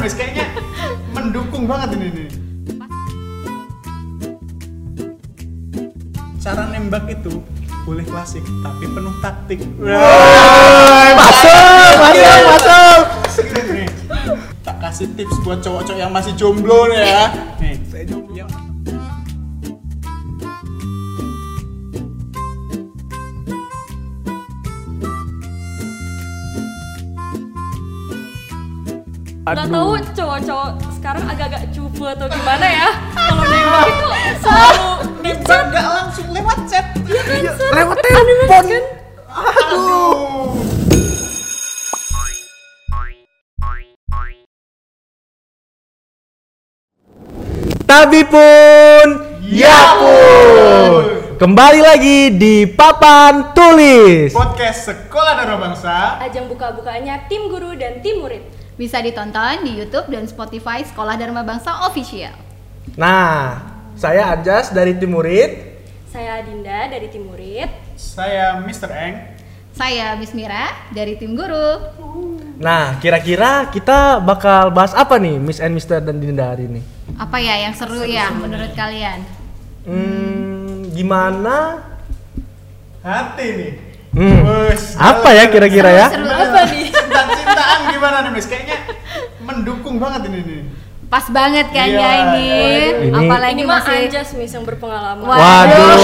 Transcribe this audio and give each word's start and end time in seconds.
Miss? 0.00 0.16
Kayaknya 0.16 0.48
mendukung 1.12 1.68
banget 1.68 2.00
ini 2.00 2.08
nih. 2.08 2.28
Cara 6.40 6.72
nembak 6.72 7.04
itu 7.12 7.44
boleh 7.84 8.00
klasik 8.08 8.40
tapi 8.64 8.88
penuh 8.88 9.12
taktik. 9.20 9.60
Masuk, 11.12 11.92
masuk, 12.00 12.40
masuk. 12.48 13.04
Nih, 13.76 13.88
tak 14.64 14.80
kasih 14.80 15.12
tips 15.20 15.36
buat 15.44 15.60
cowok-cowok 15.60 16.00
yang 16.00 16.08
masih 16.08 16.32
jomblo 16.32 16.88
nih 16.88 17.04
ya. 17.04 17.49
Nggak 29.50 29.66
tahu 29.66 29.90
cowok-cowok 30.14 30.70
sekarang 30.94 31.24
agak-agak 31.26 31.62
cupu 31.74 32.06
atau 32.06 32.30
gimana 32.30 32.66
ya 32.70 32.88
Kalau 33.18 33.42
nembak 33.50 33.86
itu 33.90 34.08
selalu 34.38 34.90
nembak 35.26 35.60
nggak 35.74 35.86
langsung 35.90 36.28
lewat 36.30 36.58
chat. 36.70 36.86
Iya, 37.10 37.52
Lewat 37.74 37.98
telepon. 37.98 38.64
Aduh. 39.26 40.54
Tapi 47.90 48.22
pun, 48.22 49.06
ya 49.50 49.98
pun. 49.98 51.19
Kembali 51.40 51.80
lagi 51.80 52.36
di 52.36 52.68
Papan 52.68 53.56
Tulis. 53.56 54.28
Podcast 54.28 54.92
Sekolah 54.92 55.40
Dharma 55.40 55.56
Bangsa. 55.56 56.20
Ajang 56.20 56.52
buka-bukanya 56.52 57.24
tim 57.32 57.48
guru 57.48 57.72
dan 57.80 58.04
tim 58.04 58.20
murid 58.20 58.44
Bisa 58.76 59.00
ditonton 59.00 59.64
di 59.64 59.80
YouTube 59.80 60.12
dan 60.12 60.28
Spotify 60.28 60.84
Sekolah 60.84 61.16
Dharma 61.16 61.40
Bangsa 61.40 61.88
Official. 61.88 62.36
Nah, 63.00 63.56
saya 63.96 64.36
Anjas 64.36 64.68
dari 64.76 65.00
tim 65.00 65.16
murid. 65.16 65.80
Saya 66.12 66.44
Dinda 66.44 66.92
dari 66.92 67.08
tim 67.08 67.24
murid 67.24 67.72
Saya 67.96 68.60
Mr. 68.60 68.90
Eng. 68.92 69.16
Saya 69.72 70.20
Miss 70.20 70.36
Mira 70.36 70.92
dari 70.92 71.16
tim 71.16 71.32
guru. 71.32 71.80
Nah, 72.60 73.00
kira-kira 73.00 73.72
kita 73.72 74.20
bakal 74.20 74.76
bahas 74.76 74.92
apa 74.92 75.16
nih, 75.16 75.40
Miss 75.40 75.56
and 75.56 75.72
Mister 75.72 76.04
dan 76.04 76.20
Dinda 76.20 76.52
hari 76.52 76.68
ini? 76.68 76.84
Apa 77.16 77.40
ya 77.40 77.64
yang 77.64 77.72
seru 77.72 78.04
ya 78.04 78.28
menurut 78.28 78.76
kalian? 78.76 79.24
Hmm, 79.88 80.49
gimana? 81.00 81.80
Hati 83.00 83.46
nih. 83.56 83.72
Hmm, 84.10 84.42
Wes, 84.68 84.98
apa 85.00 85.32
ya 85.32 85.48
kira-kira 85.48 85.88
ya? 85.88 86.06
Seru? 86.12 86.28
Apa 86.28 86.68
nih? 86.68 86.92
Cinta-cintaan 86.92 87.80
gimana 87.88 88.16
nih, 88.28 88.30
Miss? 88.36 88.46
Kayaknya 88.50 88.78
mendukung 89.40 89.96
banget 89.96 90.28
ini 90.28 90.38
nih. 90.44 90.60
Pas 91.10 91.26
banget 91.26 91.66
kan 91.74 91.88
Iya, 91.90 91.98
ya 91.98 92.10
ini. 92.22 92.46
Ini- 93.10 93.16
Apalagi 93.16 93.54
Ini 93.56 93.62
mah 93.66 93.80
masih 93.82 93.96
Anjas 94.06 94.30
Miss 94.36 94.52
yang 94.52 94.62
berpengalaman 94.62 95.24
Wah. 95.24 95.38
Waduh, 95.40 95.98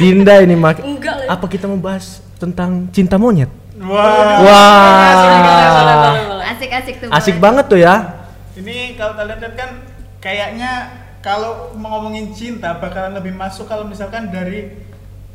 Dinda 0.00 0.34
ini 0.42 0.56
mak. 0.56 0.80
Enggak. 0.80 1.28
Apa 1.28 1.46
kita 1.46 1.68
mau 1.68 1.78
bahas 1.78 2.18
tentang 2.40 2.88
cinta 2.90 3.20
monyet? 3.20 3.50
Wah. 3.78 4.40
Boleh, 4.40 6.22
boleh. 6.32 6.46
asik-asik 6.50 6.94
tuh. 6.98 7.08
Asik 7.12 7.36
banget 7.38 7.68
tuh 7.68 7.78
ya. 7.78 8.24
Ini 8.56 8.96
kalau 8.96 9.14
kalian 9.14 9.38
lihat 9.38 9.54
kan 9.54 9.70
kayaknya 10.18 10.99
kalau 11.20 11.76
mau 11.76 12.00
ngomongin 12.00 12.32
cinta 12.32 12.72
bakalan 12.74 13.12
lebih 13.12 13.36
masuk 13.36 13.68
kalau 13.68 13.84
misalkan 13.84 14.32
dari 14.32 14.72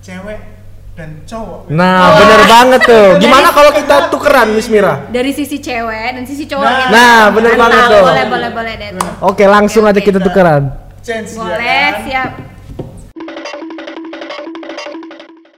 cewek 0.02 0.42
dan 0.96 1.22
cowok. 1.28 1.68
Nah, 1.70 2.16
bener 2.18 2.42
banget 2.48 2.82
tuh. 2.88 3.08
Gimana 3.20 3.52
kalau 3.52 3.70
kita 3.70 4.08
tukeran, 4.10 4.56
Miss 4.56 4.66
Mira? 4.66 5.06
Dari 5.12 5.30
sisi 5.30 5.60
cewek 5.60 6.10
dan 6.16 6.24
sisi 6.24 6.48
cowok 6.48 6.64
Nah. 6.64 6.78
gitu. 6.80 6.90
Nah, 6.90 7.20
bener 7.30 7.52
Mantap. 7.54 7.64
banget 7.68 7.82
tuh. 7.86 8.02
Boleh, 8.02 8.26
boleh, 8.26 8.50
boleh 8.50 8.74
deh. 8.80 8.90
Oke, 9.22 9.44
langsung 9.46 9.84
aja 9.84 10.00
kita 10.00 10.18
tukeran. 10.18 10.72
Chance 11.06 11.36
ya 11.36 11.42
Boleh, 11.44 11.86
kan? 11.86 11.94
siap. 12.02 12.30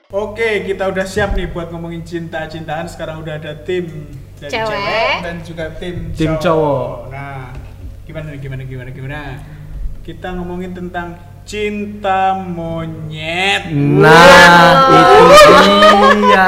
Oke, 0.08 0.66
kita 0.66 0.88
udah 0.88 1.06
siap 1.06 1.36
nih 1.36 1.48
buat 1.48 1.70
ngomongin 1.70 2.02
cinta-cintaan. 2.02 2.88
Sekarang 2.88 3.22
udah 3.22 3.38
ada 3.38 3.54
tim 3.62 4.08
dari 4.40 4.50
Cewek. 4.50 4.72
cewek, 4.74 5.16
dan 5.22 5.36
juga 5.40 5.66
tim, 5.78 5.96
Tim 6.12 6.32
cowok. 6.36 7.12
Nah, 7.12 7.52
gimana 8.04 8.34
nih, 8.34 8.40
gimana, 8.42 8.62
gimana, 8.66 8.90
gimana? 8.90 9.20
Kita 10.08 10.32
ngomongin 10.32 10.72
tentang 10.72 11.20
cinta 11.44 12.32
monyet. 12.32 13.68
Nah, 13.76 14.88
itu 14.88 15.18
dia. 16.24 16.48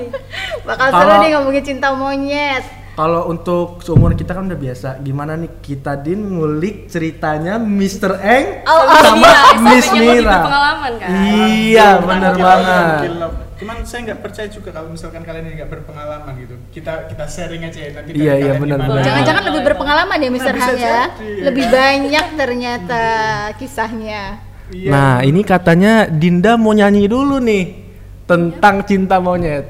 Bakal 0.66 0.86
seru 0.90 0.98
Kalau- 1.06 1.22
nih 1.22 1.30
ngomongin 1.32 1.62
cinta 1.62 1.88
monyet. 1.94 2.64
Kalau 2.90 3.30
untuk 3.30 3.78
seumuran 3.80 4.12
kita 4.12 4.34
kan 4.34 4.44
udah 4.44 4.58
biasa. 4.58 4.98
Gimana 5.00 5.38
nih 5.38 5.62
kita 5.62 5.94
din 5.96 6.34
ngulik 6.34 6.90
ceritanya 6.90 7.56
Mr. 7.56 8.18
Eng 8.18 8.46
Oh, 8.66 8.74
oh, 8.74 8.98
sama 9.00 9.30
Miss 9.62 9.86
sampai 9.86 10.02
yang 10.02 10.18
lebih 10.18 10.20
Mira. 10.20 10.36
kan 10.42 11.10
Iya, 11.14 11.88
gila, 11.94 12.04
banget. 12.04 13.00
gila. 13.06 13.26
Cuman 13.60 13.84
saya 13.84 14.00
nggak 14.08 14.20
percaya 14.24 14.48
juga 14.48 14.72
kalau 14.72 14.88
misalkan 14.88 15.20
kalian 15.20 15.52
ini 15.52 15.60
nggak 15.60 15.68
berpengalaman 15.68 16.32
gitu. 16.40 16.56
Kita 16.72 17.04
kita 17.12 17.24
sharing 17.28 17.60
aja 17.68 17.76
ya 17.76 17.90
nanti. 17.92 18.10
dari 18.16 18.24
Iya, 18.24 18.34
iya, 18.40 18.52
benar. 18.56 18.78
Jangan-jangan 19.04 19.42
lebih 19.52 19.62
berpengalaman 19.68 20.16
ya. 20.16 20.28
Nah, 20.32 20.36
bisa 20.40 20.48
Han 20.56 20.76
ya. 20.80 21.00
jadi, 21.12 21.40
Lebih 21.44 21.64
kan? 21.68 21.72
banyak 21.76 22.26
ternyata 22.40 23.02
kisahnya. 23.60 24.22
Iya. 24.72 24.88
Nah, 24.88 25.14
ini 25.20 25.44
katanya 25.44 26.08
Dinda 26.08 26.56
mau 26.56 26.72
nyanyi 26.72 27.04
dulu 27.04 27.36
nih 27.36 27.64
tentang 28.24 28.80
cinta 28.88 29.20
monyet. 29.20 29.66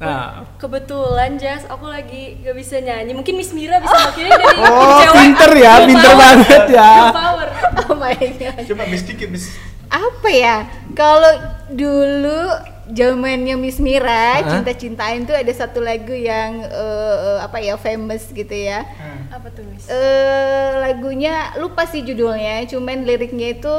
Nah, 0.00 0.44
Kebetulan 0.56 1.36
Jas, 1.36 1.64
aku 1.68 1.88
lagi 1.88 2.36
gak 2.44 2.52
bisa 2.52 2.76
nyanyi 2.84 3.16
Mungkin 3.16 3.32
Miss 3.32 3.56
Mira 3.56 3.80
bisa 3.80 3.96
wakilin 3.96 4.28
dari 4.28 4.56
tim 4.60 4.68
oh 4.68 4.92
cewek 5.00 5.16
pinter 5.16 5.50
ya, 5.56 5.72
Full 5.72 5.88
pinter 5.88 6.12
power. 6.12 6.20
banget 6.20 6.62
ya. 6.68 6.92
Full 6.92 7.16
power 7.16 7.46
Oh 7.88 7.94
my 7.96 8.16
god. 8.36 8.60
Coba 8.64 8.82
bis 8.88 9.02
dikit 9.04 9.28
bis. 9.32 9.44
Apa 9.88 10.28
ya? 10.28 10.56
Kalau 10.92 11.32
dulu 11.72 12.40
zamannya 12.86 13.54
Miss 13.56 13.78
Mira, 13.78 14.38
Hah? 14.38 14.50
cinta-cintain 14.52 15.24
tuh 15.24 15.34
ada 15.34 15.50
satu 15.50 15.80
lagu 15.80 16.12
yang 16.12 16.62
eh, 16.62 17.38
apa 17.40 17.58
ya 17.58 17.74
famous 17.74 18.30
gitu 18.30 18.52
ya. 18.52 18.86
Nah, 18.86 19.36
Apa 19.36 19.50
tuh 19.50 19.66
Miss? 19.66 19.86
eh 19.86 20.70
lagunya 20.78 21.54
lupa 21.56 21.82
sih 21.84 22.00
judulnya, 22.00 22.62
cuman 22.66 23.02
liriknya 23.02 23.54
itu 23.54 23.76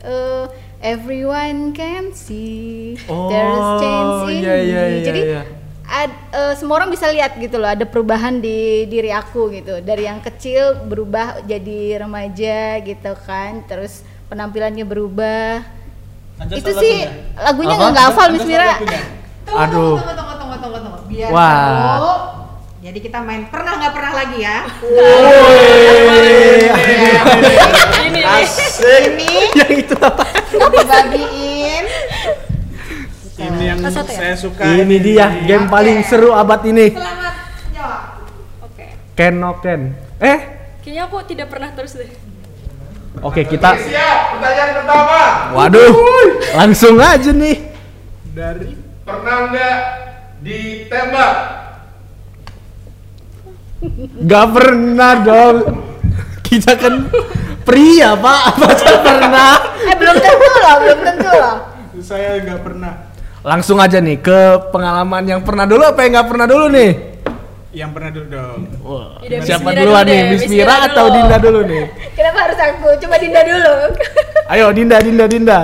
eh, 0.00 0.44
Everyone 0.84 1.72
can 1.72 2.12
see 2.12 3.00
Oh, 3.08 3.32
there's 3.32 3.68
chance 3.80 4.28
in 4.28 4.44
iya, 4.44 4.54
iya, 4.60 4.82
me. 4.84 4.92
iya, 4.92 5.00
Jadi 5.00 5.20
iya. 5.24 5.40
ad- 5.82 6.20
eh, 6.30 6.52
semua 6.54 6.76
orang 6.76 6.92
bisa 6.92 7.08
lihat 7.08 7.32
gitu 7.36 7.56
loh, 7.56 7.72
ada 7.72 7.88
perubahan 7.88 8.36
di 8.36 8.84
diri 8.84 9.08
aku 9.08 9.48
gitu. 9.50 9.80
Dari 9.80 10.04
yang 10.04 10.20
kecil 10.20 10.84
berubah 10.84 11.40
jadi 11.42 12.04
remaja 12.04 12.84
gitu 12.84 13.12
kan, 13.24 13.64
terus 13.64 14.04
penampilannya 14.28 14.84
berubah. 14.84 15.64
Anjas 16.34 16.58
itu 16.58 16.70
sih 16.82 16.96
lagunya? 17.38 17.74
nggak 17.78 17.90
nggak 17.94 18.06
hafal 18.10 18.28
Miss 18.34 18.42
Mira. 18.44 18.74
Aduh. 19.54 19.94
Tunggu, 19.96 20.12
tunggu, 20.18 20.34
tunggu, 20.34 20.56
tunggu, 20.58 20.78
tunggu. 20.82 20.98
Biar 21.06 21.30
Wah. 21.30 21.54
tahu. 21.94 22.12
Jadi 22.84 22.98
kita 23.00 23.18
main 23.24 23.48
pernah 23.48 23.72
nggak 23.80 23.92
pernah 23.96 24.12
lagi 24.12 24.38
ya. 24.44 24.58
Ini 28.04 28.20
Ini 28.20 29.30
Yang 29.62 29.72
itu 29.80 29.96
apa? 29.96 30.24
dibagiin. 30.52 31.84
Ini 33.34 33.64
yang 33.66 33.78
ya? 33.82 33.90
saya 33.90 34.34
suka. 34.38 34.62
Ini 34.62 34.96
dia 35.00 35.26
game 35.42 35.66
paling 35.66 36.02
seru 36.04 36.30
abad 36.30 36.60
ini. 36.66 36.94
Selamat 36.94 37.34
jawab. 37.72 38.02
Oke 38.62 38.86
Ken 39.14 39.34
no 39.38 39.58
Ken. 39.58 39.80
Eh, 40.18 40.38
Kayaknya 40.84 41.02
aku 41.08 41.16
tidak 41.24 41.48
pernah 41.48 41.72
terus 41.72 41.96
deh 41.96 42.10
oke 43.20 43.42
kita. 43.46 43.76
Siap, 43.76 44.18
pertanyaan 44.38 44.70
pertama. 44.82 45.20
Waduh, 45.54 45.92
langsung 46.56 46.96
aja 46.98 47.30
nih. 47.30 47.56
Dari 48.34 48.84
Pernah 49.04 49.52
nggak 49.52 49.78
ditembak? 50.40 51.34
Gak 54.24 54.46
pernah 54.48 55.12
dong. 55.20 55.56
Kita 56.40 56.72
kan 56.72 57.12
pria 57.68 58.16
pak, 58.16 58.56
masa 58.56 58.96
pernah? 59.04 59.60
Eh 59.84 59.92
belum 60.00 60.16
tentu 60.16 60.48
loh, 60.56 60.76
belum 60.80 60.98
tentu 61.04 61.30
loh. 61.36 61.56
saya 62.00 62.40
nggak 62.40 62.60
pernah. 62.64 63.12
Langsung 63.44 63.76
aja 63.76 64.00
nih 64.00 64.24
ke 64.24 64.72
pengalaman 64.72 65.24
yang 65.28 65.40
pernah 65.44 65.68
dulu 65.68 65.84
apa 65.84 66.00
yang 66.00 66.16
nggak 66.16 66.28
pernah 66.32 66.46
dulu 66.48 66.66
nih? 66.72 67.13
Yang 67.74 67.90
pernah 67.90 68.10
dulu 68.14 68.26
dong. 68.30 68.60
Wah, 68.86 69.08
Ide 69.18 69.36
Miss 69.42 69.48
siapa 69.50 69.68
Mira 69.74 69.80
duluan 69.82 70.04
dulu 70.06 70.14
nih? 70.14 70.20
Miss 70.30 70.44
Mira 70.46 70.62
Mira 70.62 70.76
atau 70.86 71.04
dulu. 71.04 71.14
Dinda 71.18 71.36
dulu 71.42 71.60
nih? 71.66 71.84
Kenapa 72.16 72.38
harus 72.46 72.58
aku? 72.62 72.88
Coba 73.02 73.16
Dinda 73.18 73.40
dulu. 73.42 73.74
Ayo 74.54 74.66
Dinda, 74.70 74.96
Dinda, 75.02 75.24
Dinda. 75.26 75.60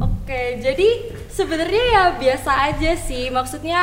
Oke, 0.00 0.42
jadi 0.64 0.88
sebenarnya 1.28 1.84
ya 1.92 2.02
biasa 2.16 2.50
aja 2.72 2.90
sih. 2.96 3.28
Maksudnya 3.28 3.80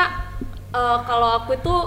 eh, 0.74 0.98
kalau 1.06 1.30
aku 1.46 1.54
tuh 1.62 1.82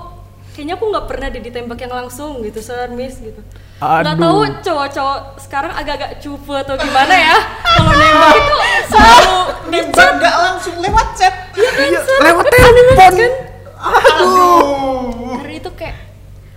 kayaknya 0.55 0.79
aku 0.79 0.87
nggak 0.87 1.07
pernah 1.11 1.27
deh 1.35 1.43
ditembak 1.43 1.79
yang 1.83 1.95
langsung 2.07 2.41
gitu, 2.47 2.63
Sir 2.63 2.87
Miss 2.95 3.19
gitu. 3.19 3.43
Aduh. 3.77 4.17
tahu 4.17 4.41
cowok-cowok 4.65 5.37
sekarang 5.37 5.69
agak-agak 5.77 6.17
cupu 6.25 6.57
atau 6.57 6.81
gimana 6.81 7.13
ya. 7.13 7.37
Kalau 7.61 7.93
nembak 7.93 8.33
itu 8.33 8.55
selalu 8.89 9.37
Nembak 9.67 10.11
nggak 10.17 10.37
langsung 10.41 10.77
lewat 10.81 11.09
chat. 11.19 11.35
Iya, 11.59 12.01
lewat 12.25 12.47
telepon. 12.49 13.46
Aduh. 13.87 15.39
Karena 15.41 15.55
itu 15.55 15.71
kayak 15.73 15.97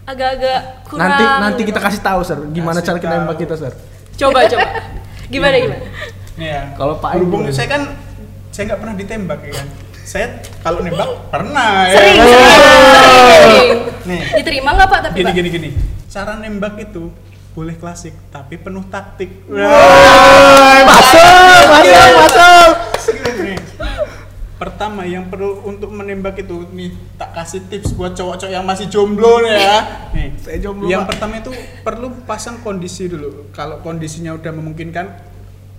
agak-agak 0.09 0.59
kurang 0.89 1.05
Nanti 1.05 1.23
nanti 1.23 1.61
kita 1.69 1.79
kasih 1.79 2.01
tahu, 2.01 2.19
Sir. 2.25 2.39
Gimana 2.49 2.81
Kasih 2.81 2.87
cara 2.89 2.97
kita 2.97 3.13
nembak 3.21 3.37
kita, 3.37 3.53
Sir? 3.55 3.73
coba 4.19 4.43
coba 4.51 4.67
gimana 5.31 5.55
gimana 5.55 5.79
Nih 6.35 6.49
ya. 6.51 6.61
Kalau 6.75 6.99
Pak 6.99 7.11
berhubung 7.15 7.47
gimana? 7.47 7.55
saya 7.55 7.67
kan 7.71 7.81
saya 8.51 8.63
nggak 8.67 8.79
pernah 8.83 8.95
ditembak 8.99 9.39
ya 9.47 9.53
kan. 9.55 9.67
Saya 10.03 10.27
kalau 10.59 10.79
nembak 10.83 11.09
pernah 11.31 11.87
ya. 11.87 11.95
sering 11.95 12.15
kan? 12.17 12.27
sering 12.27 12.51
sering 12.97 13.71
Nih. 14.09 14.21
diterima 14.41 14.69
nggak 14.75 14.89
pak 14.89 14.99
tapi 15.07 15.15
Gini 15.21 15.29
pak 15.29 15.35
gini 15.37 15.49
gini. 15.53 15.69
Cara 16.09 16.35
nembak 16.35 16.75
itu 16.81 17.13
boleh 17.53 17.75
klasik 17.77 18.11
tapi 18.33 18.57
penuh 18.57 18.83
taktik. 18.91 19.29
Masuk, 20.83 21.63
masuk, 21.69 22.09
masuk. 22.17 22.88
Pertama 24.59 25.07
yang 25.07 25.31
perlu 25.31 25.63
untuk 25.63 25.87
menembak 25.95 26.35
itu 26.35 26.67
nih 26.75 26.91
tak 27.15 27.31
kasih 27.31 27.63
tips 27.71 27.95
buat 27.95 28.11
cowok-cowok 28.11 28.51
yang 28.51 28.67
masih 28.67 28.91
jomblo 28.91 29.39
nih 29.39 29.55
ya. 29.55 29.77
Nih, 30.15 30.35
Saya 30.43 30.59
jomblo, 30.59 30.91
Yang 30.91 31.07
Pak. 31.07 31.09
pertama 31.15 31.33
itu 31.39 31.51
perlu 31.79 32.07
pasang 32.27 32.59
kondisi 32.59 33.07
dulu. 33.07 33.47
Kalau 33.55 33.79
kondisinya 33.79 34.35
udah 34.35 34.51
memungkinkan 34.51 35.05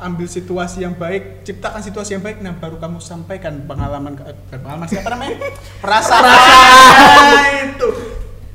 ambil 0.01 0.25
situasi 0.25 0.81
yang 0.81 0.97
baik, 0.97 1.45
ciptakan 1.45 1.85
situasi 1.85 2.17
yang 2.17 2.25
baik, 2.25 2.41
nah 2.41 2.57
baru 2.57 2.81
kamu 2.81 3.05
sampaikan 3.05 3.69
pengalaman 3.69 4.17
eh, 4.25 4.33
pengalaman 4.49 4.89
siapa 4.89 5.13
namanya? 5.13 5.37
Perasaan. 5.85 6.25
Nah, 6.25 7.49
itu. 7.69 7.89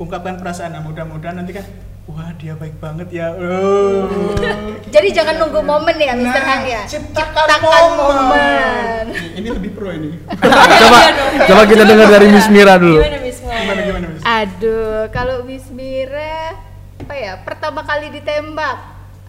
Ungkapkan 0.01 0.42
perasaan. 0.42 0.74
Nah, 0.74 0.81
mudah-mudahan 0.81 1.38
nanti 1.38 1.54
kan 1.54 1.63
wah 2.06 2.30
dia 2.36 2.54
baik 2.54 2.78
banget 2.78 3.07
ya. 3.12 3.28
Oh. 3.34 4.06
Jadi 4.94 5.07
jangan 5.12 5.36
nunggu 5.38 5.60
momen 5.60 5.96
ya, 5.96 6.13
Mr. 6.13 6.30
Nah, 6.31 6.46
Han 6.46 6.62
ya. 6.63 6.81
ciptakan, 6.86 7.48
momen. 7.60 7.92
momen. 7.98 9.04
Nih, 9.10 9.30
Ini 9.36 9.48
lebih 9.52 9.72
pro 9.74 9.90
ini. 9.90 10.13
coba 10.81 11.00
coba 11.44 11.62
kita 11.66 11.84
dengar 11.84 12.07
dari 12.07 12.28
Miss 12.30 12.48
Mira 12.48 12.78
dulu. 12.78 13.02
gimana 13.02 13.19
Miss 13.19 13.40
Mo? 13.42 13.50
Gimana 13.50 13.81
gimana 13.81 14.06
Miss? 14.07 14.22
Aduh, 14.24 15.02
kalau 15.10 15.36
Miss 15.44 15.66
Mira 15.69 16.54
apa 16.96 17.13
ya? 17.13 17.34
Pertama 17.42 17.81
kali 17.81 18.10
ditembak. 18.12 18.78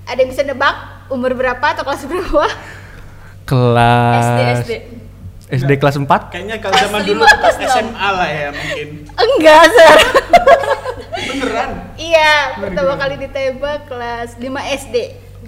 Ada 0.06 0.18
yang 0.18 0.30
bisa 0.30 0.42
nebak 0.42 0.74
umur 1.08 1.34
berapa 1.34 1.66
atau 1.66 1.82
kelas 1.82 2.06
berapa? 2.06 2.46
Kelas 3.44 4.22
SD 4.22 4.40
SD 4.60 4.72
SD 5.46 5.70
kelas 5.78 5.94
4? 5.94 6.06
Kayaknya 6.28 6.56
kalau 6.58 6.74
Kelas 6.74 6.84
zaman 6.84 7.00
lima, 7.00 7.08
dulu 7.08 7.22
kelas. 7.22 7.56
SMA 7.64 8.08
lah 8.12 8.28
ya 8.28 8.48
mungkin. 8.50 8.88
Enggak, 9.14 9.62
Sir. 9.68 9.98
Beneran. 11.16 11.70
iya, 11.96 12.32
pertama 12.56 12.92
kali 12.94 13.14
ditembak 13.18 13.86
kelas 13.86 14.36
5 14.36 14.44
SD. 14.76 14.96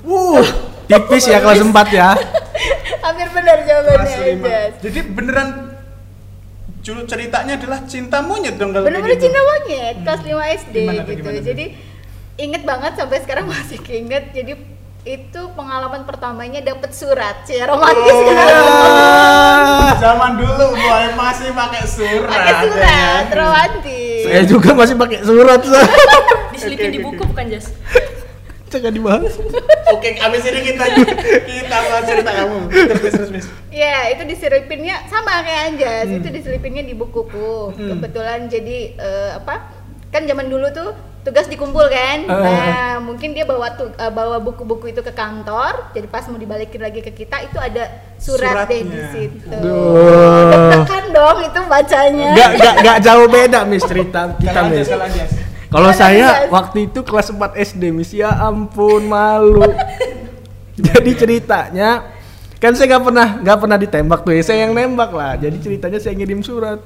Wuh, 0.00 0.44
tipis 0.85 1.25
ya 1.25 1.38
kelas 1.38 1.61
4 1.61 1.70
ya. 1.91 2.17
Hampir 3.05 3.29
benar 3.31 3.59
jawabannya 3.62 4.17
aja. 4.17 4.59
Jadi 4.79 5.00
beneran 5.06 5.49
Julu 6.79 7.05
ceritanya 7.05 7.59
adalah 7.59 7.85
cinta 7.85 8.23
monyet 8.23 8.56
dong 8.56 8.70
kalau 8.70 8.87
Bener-bener 8.87 9.15
gitu. 9.15 9.29
cinta 9.29 9.41
monyet 9.43 9.97
kelas 10.00 10.20
5 10.23 10.31
SD 10.62 10.76
Gimana 10.79 11.03
gitu. 11.03 11.12
gimana? 11.20 11.38
Jadi 11.43 11.65
inget 12.38 12.62
banget 12.62 12.93
sampai 12.94 13.19
sekarang 13.21 13.44
masih 13.53 13.79
keinget. 13.79 14.31
Jadi 14.31 14.53
itu 15.05 15.41
pengalaman 15.53 16.05
pertamanya 16.05 16.61
dapet 16.61 16.93
surat, 16.93 17.41
sih 17.43 17.56
romantis 17.61 18.09
Oh. 18.09 18.25
kan? 18.25 18.47
Zaman 20.05 20.32
dulu 20.37 20.64
boy 20.71 21.05
masih 21.14 21.49
pakai 21.50 21.82
surat. 21.85 22.29
Pakai 22.31 22.55
surat, 22.62 23.25
ya 23.25 23.35
romantis. 23.35 24.08
Saya 24.25 24.43
juga 24.43 24.70
masih 24.75 24.94
pakai 24.97 25.19
surat, 25.23 25.61
diselipin 26.55 26.88
Oke, 26.88 26.94
di 26.94 27.00
buku 27.00 27.23
oke. 27.23 27.31
bukan 27.31 27.44
Jas 27.53 27.67
Jangan 28.69 28.93
dibahas. 28.93 29.32
Oke, 29.97 30.20
abis 30.20 30.44
ini 30.44 30.61
kita 30.61 30.85
kita 31.49 31.76
mau 31.88 32.00
cerita 32.05 32.31
kamu. 32.37 32.59
Terus 32.69 33.15
terus. 33.17 33.47
Ya, 33.73 34.12
itu 34.12 34.29
diselipinnya 34.29 35.09
sama 35.09 35.41
kayak 35.41 35.62
Anjas. 35.73 36.06
Hmm. 36.12 36.20
Itu 36.20 36.29
diselipinnya 36.29 36.85
di 36.85 36.93
bukuku. 36.93 37.73
Kebetulan 37.73 38.44
jadi 38.53 38.93
eh, 38.93 39.31
apa? 39.41 39.73
Kan 40.12 40.29
zaman 40.29 40.53
dulu 40.53 40.69
tuh 40.69 40.93
tugas 41.25 41.49
dikumpul 41.49 41.88
kan. 41.88 42.29
Eh. 42.29 42.44
Nah, 42.44 43.00
mungkin 43.00 43.32
dia 43.32 43.49
bawa 43.49 43.73
tu, 43.73 43.88
eh, 43.88 44.12
bawa 44.12 44.37
buku-buku 44.37 44.93
itu 44.93 45.00
ke 45.00 45.17
kantor. 45.17 45.88
Jadi 45.97 46.05
pas 46.05 46.29
mau 46.29 46.37
dibalikin 46.37 46.85
lagi 46.85 47.00
ke 47.00 47.17
kita 47.17 47.49
itu 47.49 47.56
ada 47.56 47.88
surat 48.21 48.69
deh 48.69 48.85
di 48.85 48.93
Suratnya. 48.93 49.12
situ. 49.17 49.49
Duh. 49.49 50.85
Dong 51.13 51.39
itu 51.45 51.61
bacanya. 51.67 52.31
Gak, 52.37 52.51
gak, 52.61 52.75
gak 52.85 52.99
jauh 53.05 53.27
beda 53.27 53.59
Miss 53.65 53.85
cerita 53.85 54.35
kita. 54.37 54.59
Anjas, 54.65 54.89
kalau 55.69 55.91
saya 55.93 56.49
waktu 56.49 56.89
itu 56.89 57.05
kelas 57.05 57.29
4 57.29 57.61
SD 57.61 57.93
Miss 57.93 58.13
ya 58.17 58.33
ampun 58.33 59.05
malu. 59.05 59.65
Jadi 60.87 61.11
ceritanya 61.19 62.17
kan 62.59 62.75
saya 62.75 62.91
nggak 62.91 63.05
pernah 63.07 63.29
nggak 63.39 63.59
pernah 63.59 63.79
ditembak 63.79 64.21
tuh 64.27 64.33
ya 64.35 64.43
saya 64.43 64.59
yang 64.65 64.73
nembak 64.73 65.13
lah. 65.13 65.37
Jadi 65.37 65.57
ceritanya 65.61 65.99
saya 66.01 66.17
ngirim 66.17 66.41
surat. 66.41 66.81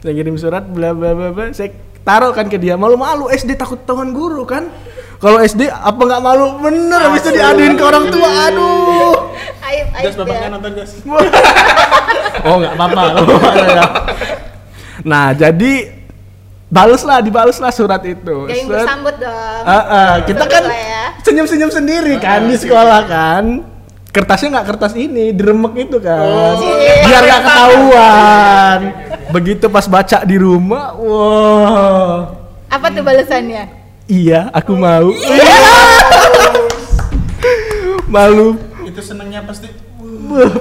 Saya 0.00 0.12
ngirim 0.16 0.40
surat 0.40 0.64
bla 0.64 0.96
bla 0.96 1.12
bla 1.12 1.28
bla. 1.28 1.52
Saya 1.52 1.76
taruh 2.00 2.32
kan 2.32 2.48
ke 2.48 2.56
dia 2.56 2.80
malu-malu 2.80 3.28
SD 3.28 3.60
takut 3.60 3.84
tahuan 3.84 4.16
guru 4.16 4.48
kan. 4.48 4.72
Kalau 5.20 5.36
SD 5.36 5.68
apa 5.68 6.00
nggak 6.00 6.22
malu 6.24 6.56
bener 6.64 6.96
habis 6.96 7.20
itu 7.20 7.36
diaduin 7.36 7.76
ke 7.76 7.84
orang 7.84 8.08
tua 8.08 8.30
aduh. 8.48 9.14
Aib, 9.60 9.86
aib 9.92 10.04
Jas 10.08 10.14
bapaknya 10.16 10.48
ya. 10.48 10.54
nonton 10.56 10.70
Jas. 10.80 10.90
oh 12.48 12.54
nggak 12.56 12.72
apa-apa. 12.72 13.02
Nah 15.00 15.32
jadi 15.32 15.96
balaslah 16.68 17.24
dibalaslah 17.24 17.72
surat 17.72 18.04
itu. 18.04 18.48
Gayung 18.48 18.68
Set. 18.68 18.84
bersambut 18.84 19.16
dong. 19.16 19.62
Ah, 19.64 19.80
ah, 19.80 20.12
kita 20.28 20.44
kan 20.44 20.64
ya. 20.68 21.04
senyum-senyum 21.24 21.72
sendiri 21.72 22.20
kan 22.20 22.44
di 22.44 22.56
sekolah 22.60 23.00
kan. 23.08 23.44
Kertasnya 24.12 24.58
nggak 24.60 24.66
kertas 24.76 24.92
ini, 24.98 25.32
diremek 25.32 25.88
itu 25.88 25.96
kan. 26.04 26.20
iya. 26.60 27.06
Biar 27.06 27.22
nggak 27.24 27.40
ketahuan. 27.46 28.78
Begitu 29.32 29.66
pas 29.70 29.86
baca 29.86 30.18
di 30.26 30.36
rumah, 30.36 30.98
wah. 30.98 32.34
Apa 32.68 32.90
tuh 32.90 33.06
balasannya? 33.06 33.79
Iya, 34.10 34.50
aku 34.50 34.74
mau. 34.74 35.14
Malu 38.10 38.58
Itu 38.82 38.98
senengnya 38.98 39.46
pasti 39.46 39.70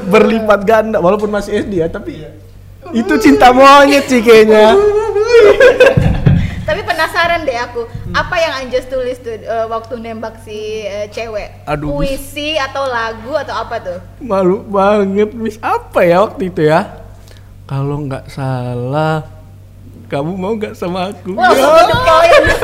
berlipat 0.06 0.62
ganda 0.62 1.01
walaupun 1.01 1.34
masih 1.34 1.66
SD 1.66 1.81
ya, 1.81 1.90
tapi 1.90 2.22
itu 2.90 3.13
cinta 3.18 3.50
monyet 3.50 4.06
sih 4.06 4.22
kayaknya. 4.22 4.78
Tapi 6.62 6.81
penasaran 6.86 7.42
deh 7.42 7.57
aku, 7.57 7.86
apa 8.13 8.36
yang 8.38 8.54
Anjas 8.62 8.86
tulis 8.86 9.18
tuh 9.18 9.34
eh, 9.34 9.66
waktu 9.66 9.98
nembak 9.98 10.45
si 10.45 10.86
eh, 10.86 11.10
cewek? 11.10 11.66
Aduh, 11.66 11.98
bis- 11.98 12.22
Puisi 12.22 12.54
atau 12.54 12.86
lagu 12.86 13.34
atau 13.34 13.56
apa 13.57 13.76
tuh? 13.81 13.97
Malu 14.21 14.62
banget, 14.64 15.33
Miss. 15.33 15.57
Apa 15.57 16.06
ya 16.06 16.21
waktu 16.21 16.54
itu 16.54 16.69
ya? 16.69 17.02
Kalau 17.66 18.06
nggak 18.06 18.30
salah, 18.30 19.26
kamu 20.09 20.31
mau 20.33 20.54
nggak 20.54 20.73
sama 20.73 21.07
aku? 21.07 21.31
Wah, 21.31 21.54
Ya. 21.54 21.69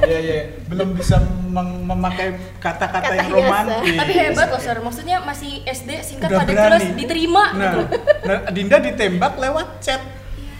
Iya 0.00 0.18
iya, 0.18 0.36
belum 0.64 0.96
bisa 0.96 1.16
mem- 1.46 1.84
memakai 1.84 2.32
kata-kata 2.56 3.04
Kata 3.04 3.14
yang 3.14 3.30
romantis. 3.30 3.94
tapi 3.94 4.12
hebat 4.12 4.48
loh 4.48 4.58
Sir 4.58 4.78
maksudnya 4.78 5.20
masih 5.20 5.60
SD 5.62 5.90
singkat 6.00 6.28
Udah 6.28 6.40
pada 6.40 6.48
berani. 6.48 6.64
jelas 6.66 6.84
diterima 6.94 7.44
Nah, 7.48 7.60
gitu 7.60 7.80
nah, 8.22 8.38
Dinda 8.50 8.76
ditembak 8.80 9.36
lewat 9.36 9.68
chat. 9.78 10.00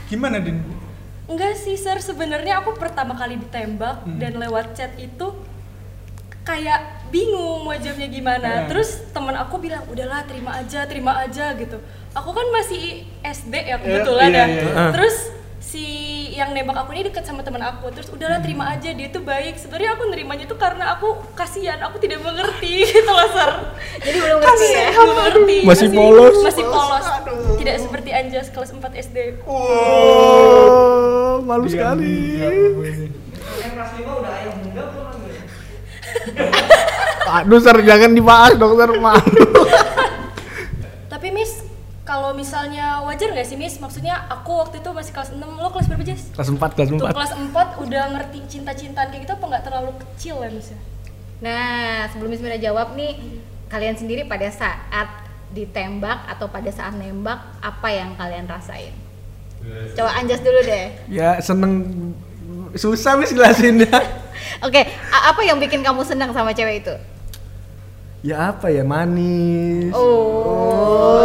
Gimana 0.06 0.38
Din? 0.38 0.60
Enggak 1.24 1.56
sih, 1.56 1.74
Sir. 1.74 1.98
Sebenarnya 2.00 2.58
aku 2.58 2.74
pertama 2.74 3.14
kali 3.14 3.38
ditembak 3.38 4.02
Hmm. 4.02 4.18
dan 4.18 4.36
lewat 4.36 4.74
chat 4.74 4.92
itu 4.96 5.26
kayak 6.42 6.80
bingung 7.08 7.62
mau 7.62 7.74
jawabnya 7.74 8.08
gimana. 8.08 8.50
Hmm. 8.56 8.68
Terus 8.68 8.88
teman 9.10 9.34
aku 9.34 9.56
bilang, 9.56 9.82
"Udahlah, 9.86 10.24
terima 10.24 10.52
aja, 10.54 10.84
terima 10.84 11.16
aja." 11.16 11.54
gitu. 11.54 11.78
Aku 12.12 12.30
kan 12.30 12.46
masih 12.50 13.06
SD 13.20 13.54
ya 13.62 13.76
kebetulan 13.78 14.28
iya, 14.28 14.38
ya. 14.38 14.46
iya, 14.48 14.62
iya. 14.64 14.86
Terus 14.90 15.16
si 15.70 15.86
yang 16.34 16.50
nembak 16.50 16.82
aku 16.82 16.90
ini 16.90 17.06
deket 17.06 17.22
sama 17.22 17.46
teman 17.46 17.62
aku. 17.62 17.94
Terus 17.94 18.10
udahlah 18.10 18.42
terima 18.42 18.66
Hmm. 18.66 18.74
aja, 18.74 18.90
dia 18.90 19.06
tuh 19.06 19.22
baik. 19.22 19.54
Sebenarnya 19.54 19.94
aku 19.94 20.10
nerimanya 20.10 20.44
tuh 20.50 20.58
karena 20.58 20.98
aku 20.98 21.14
kasihan, 21.38 21.78
aku 21.86 22.02
tidak 22.02 22.18
mengerti 22.20 22.82
gitu 22.90 23.06
loh, 23.06 23.30
Sir. 23.30 23.50
Jadi 24.02 24.18
belum 24.18 24.38
ngerti 24.42 24.66
ya. 24.66 24.88
Belum 24.90 25.14
mengerti. 25.14 25.56
Masih 25.62 25.88
polos. 25.94 26.36
Masih 26.42 26.64
polos. 26.66 27.06
Tidak 27.62 27.76
seperti 27.78 28.10
Anjas 28.10 28.50
kelas 28.50 28.74
4 28.74 28.82
SD. 28.98 29.18
Oh, 29.46 31.38
malu 31.46 31.70
sekali. 31.70 32.42
Aduh, 37.30 37.62
Sir, 37.62 37.76
jangan 37.86 38.10
dibahas 38.10 38.58
Sir. 38.58 38.90
Malu. 38.98 39.44
Miss, 42.10 42.18
kalau 42.18 42.34
misalnya 42.34 42.98
wajar 43.06 43.30
nggak 43.30 43.46
sih 43.46 43.54
Miss? 43.54 43.78
Maksudnya 43.78 44.26
aku 44.26 44.50
waktu 44.58 44.82
itu 44.82 44.90
masih 44.90 45.14
kelas 45.14 45.30
6, 45.30 45.38
lo 45.46 45.70
kelas 45.70 45.86
berapa 45.86 46.02
Jess? 46.02 46.34
Kelas 46.34 46.50
4, 46.50 46.58
kelas 46.74 46.88
Tuh 46.90 47.06
4. 47.06 47.14
kelas 47.14 47.32
4 47.38 47.86
udah 47.86 48.02
ngerti 48.18 48.38
cinta-cintaan 48.50 49.14
kayak 49.14 49.22
gitu 49.22 49.32
apa 49.38 49.44
nggak 49.46 49.64
terlalu 49.70 49.92
kecil 50.02 50.42
ya 50.42 50.50
Miss 50.50 50.74
ya? 50.74 50.78
Nah, 51.40 52.10
sebelum 52.10 52.34
Miss 52.34 52.42
Mira 52.42 52.58
jawab 52.58 52.98
nih, 52.98 53.14
kalian 53.70 53.94
sendiri 53.94 54.26
pada 54.26 54.50
saat 54.50 55.06
ditembak 55.54 56.26
atau 56.26 56.50
pada 56.50 56.66
saat 56.74 56.98
nembak, 56.98 57.38
apa 57.62 57.88
yang 57.94 58.18
kalian 58.18 58.50
rasain? 58.50 58.90
Coba 59.94 60.10
Anjas 60.18 60.42
dulu 60.42 60.66
deh. 60.66 60.90
Ya, 61.06 61.38
seneng 61.38 61.86
susah 62.74 63.14
mis 63.14 63.30
jelasinnya. 63.30 63.86
Oke, 64.66 64.82
a- 65.14 65.30
apa 65.30 65.40
yang 65.46 65.62
bikin 65.62 65.86
kamu 65.86 66.02
senang 66.02 66.34
sama 66.34 66.50
cewek 66.50 66.82
itu? 66.82 66.94
Ya 68.20 68.52
apa 68.52 68.68
ya, 68.68 68.84
manis. 68.84 69.96
Oh. 69.96 71.24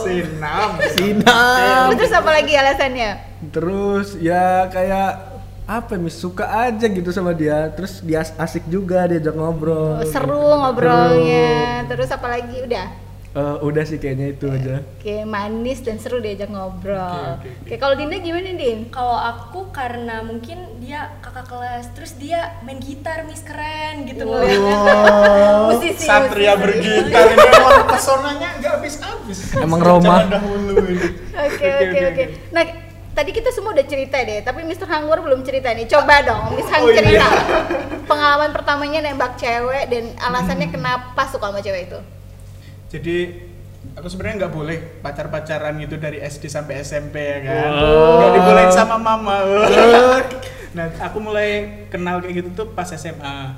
Sinam. 0.00 0.80
Sinam. 0.96 1.92
Terus, 1.92 2.08
terus 2.08 2.12
apa 2.16 2.30
lagi 2.32 2.52
alasannya? 2.56 3.10
Terus 3.52 4.16
ya 4.16 4.64
kayak 4.72 5.30
apa 5.68 5.94
ya, 5.94 6.00
mis 6.02 6.16
suka 6.18 6.50
aja 6.66 6.82
gitu 6.90 7.14
sama 7.14 7.30
dia 7.30 7.70
terus 7.70 8.02
dia 8.02 8.26
as- 8.26 8.34
asik 8.34 8.66
juga 8.66 9.06
diajak 9.06 9.38
ngobrol 9.38 10.02
seru 10.02 10.34
gitu. 10.34 10.58
ngobrolnya 10.58 11.86
terus 11.86 12.10
apalagi 12.10 12.66
udah 12.66 12.90
Eh, 13.30 13.56
udah 13.62 13.86
sih 13.86 13.94
kayaknya 13.96 14.34
itu 14.34 14.50
aja 14.50 14.82
Oke, 14.98 15.22
manis 15.22 15.86
dan 15.86 16.02
seru 16.02 16.18
diajak 16.18 16.50
ngobrol. 16.50 16.98
Oke, 17.38 17.46
Oke, 17.46 17.50
oke, 17.62 17.62
oke. 17.62 17.74
kalau 17.78 17.94
Dinda 17.94 18.18
gimana, 18.18 18.50
Din? 18.52 18.90
Kalau 18.90 19.14
aku 19.14 19.70
karena 19.70 20.18
mungkin 20.18 20.58
dia 20.82 21.14
kakak 21.22 21.46
kelas, 21.46 21.94
terus 21.94 22.18
dia 22.18 22.58
main 22.60 22.82
gitar, 22.82 23.22
Miss 23.24 23.46
keren 23.46 24.02
gitu 24.02 24.26
ngeliatnya. 24.26 24.76
Musisi, 25.70 26.10
Satria 26.10 26.58
musisi. 26.58 26.62
bergitar 26.82 27.22
ini 27.24 27.46
memang 27.46 27.86
pesonanya 27.86 28.48
nggak 28.58 28.72
habis-habis. 28.76 29.38
Emang 29.54 29.78
Roma. 29.78 30.26
Oke, 31.46 31.68
oke, 31.70 31.98
oke. 32.10 32.24
Nah, 32.50 32.62
tadi 33.12 33.30
kita 33.30 33.54
semua 33.54 33.70
udah 33.72 33.86
cerita 33.86 34.18
deh, 34.18 34.42
tapi 34.42 34.66
Mr. 34.66 34.84
Hangwar 34.84 35.22
belum 35.22 35.46
cerita 35.46 35.70
nih. 35.70 35.86
Coba 35.86 36.18
dong, 36.20 36.58
Miss 36.58 36.66
Hang 36.66 36.82
Oh, 36.82 36.90
iya. 36.90 36.98
cerita. 36.98 37.26
Pengalaman 38.04 38.50
pertamanya 38.50 39.00
nembak 39.00 39.38
cewek 39.38 39.86
dan 39.86 40.18
alasannya 40.18 40.66
kenapa 40.66 41.22
suka 41.30 41.46
sama 41.46 41.62
cewek 41.62 41.86
itu? 41.86 42.00
Jadi 42.90 43.16
aku 43.94 44.06
sebenarnya 44.10 44.46
nggak 44.46 44.54
boleh 44.54 44.78
pacar-pacaran 45.00 45.78
gitu 45.80 45.96
dari 45.96 46.18
SD 46.20 46.50
sampai 46.50 46.82
SMP 46.82 47.16
ya 47.22 47.38
kan. 47.46 47.70
Nggak 48.18 48.30
dibolehin 48.34 48.72
sama 48.74 48.96
mama. 48.98 49.36
nah, 50.76 50.86
aku 50.98 51.18
mulai 51.22 51.86
kenal 51.88 52.20
kayak 52.20 52.44
gitu 52.44 52.48
tuh 52.52 52.66
pas 52.74 52.90
SMA. 52.90 53.54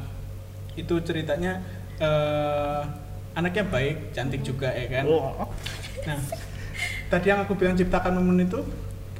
Itu 0.76 1.00
ceritanya 1.00 1.64
eh, 1.96 2.80
anaknya 3.32 3.64
baik, 3.66 4.12
cantik 4.12 4.44
juga 4.44 4.68
ya 4.70 5.00
kan. 5.00 5.04
Nah, 6.06 6.18
tadi 7.08 7.26
yang 7.32 7.40
aku 7.44 7.56
bilang 7.56 7.76
ciptakan 7.76 8.20
momen 8.20 8.44
itu 8.44 8.60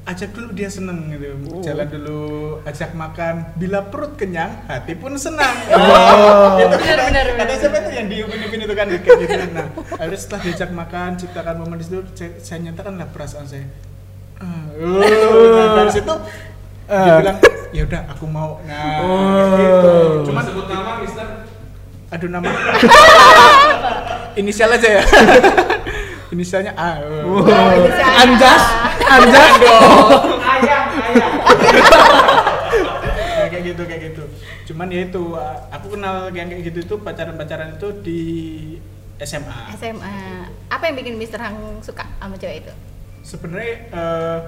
ajak 0.03 0.35
dulu 0.35 0.51
dia 0.51 0.67
seneng 0.67 1.15
gitu. 1.15 1.39
Jalan 1.63 1.87
dulu 1.87 2.23
ajak 2.67 2.91
makan. 2.95 3.55
Bila 3.55 3.87
perut 3.87 4.19
kenyang 4.19 4.67
hati 4.67 4.99
pun 4.99 5.15
senang. 5.15 5.55
Oh. 5.73 6.59
itu 6.59 6.75
Benar, 6.75 6.99
benar, 7.09 7.27
benar. 7.33 7.39
kata 7.39 7.53
siapa 7.59 7.77
itu 7.87 7.91
yang 7.95 8.07
di 8.11 8.17
Upin 8.23 8.41
Ipin 8.43 8.61
itu 8.67 8.75
kan? 8.75 8.87
Kayak 8.91 9.19
gitu. 9.23 9.35
Nah 9.55 9.67
akhirnya 9.99 10.19
setelah 10.19 10.41
diajak 10.43 10.71
makan 10.75 11.11
ciptakan 11.19 11.55
momen 11.63 11.77
di 11.79 11.85
situ 11.87 11.99
saya, 12.15 12.31
saya 12.43 12.59
nyatakan 12.71 12.99
lah 12.99 13.09
perasaan 13.11 13.47
saya. 13.47 13.67
Ah, 14.43 14.67
oh. 14.75 14.99
nah, 14.99 15.69
dari 15.79 15.93
situ 15.95 16.15
dia 16.91 17.13
bilang 17.23 17.39
ya 17.71 17.83
udah 17.87 18.03
aku 18.11 18.25
mau. 18.27 18.59
Nah 18.67 18.99
kayak 19.55 19.71
gitu. 19.71 19.95
Cuman 20.31 20.43
sebut 20.51 20.67
nama 20.67 20.93
Mister. 20.99 21.27
Aduh 22.13 22.29
nama. 22.29 22.51
Inisial 24.41 24.73
aja 24.73 24.89
ya 24.89 25.03
inisialnya 26.33 26.73
A 26.75 26.99
anjas 28.19 28.65
anjas 29.05 29.53
ayam 30.49 30.85
ayam 30.97 31.33
Nah, 33.33 33.49
kayak 33.49 33.65
gitu 33.65 33.83
kayak 33.85 34.03
gitu 34.09 34.25
cuman 34.71 34.87
ya 34.89 35.01
itu 35.05 35.23
uh, 35.35 35.57
aku 35.69 35.99
kenal 35.99 36.31
yang 36.31 36.47
kayak 36.47 36.63
gitu 36.71 36.79
itu 36.81 36.95
pacaran 37.01 37.35
pacaran 37.35 37.75
itu 37.75 37.89
di 38.01 38.21
SMA 39.19 39.77
SMA. 39.77 40.19
Apa 40.67 40.91
yang 40.91 40.99
bikin 40.99 41.15
Mr. 41.15 41.39
Hang 41.39 41.55
suka 41.79 42.03
sama 42.19 42.35
cewek 42.35 42.67
itu? 42.67 42.73
sebenarnya 43.23 43.87
eh, 43.87 44.39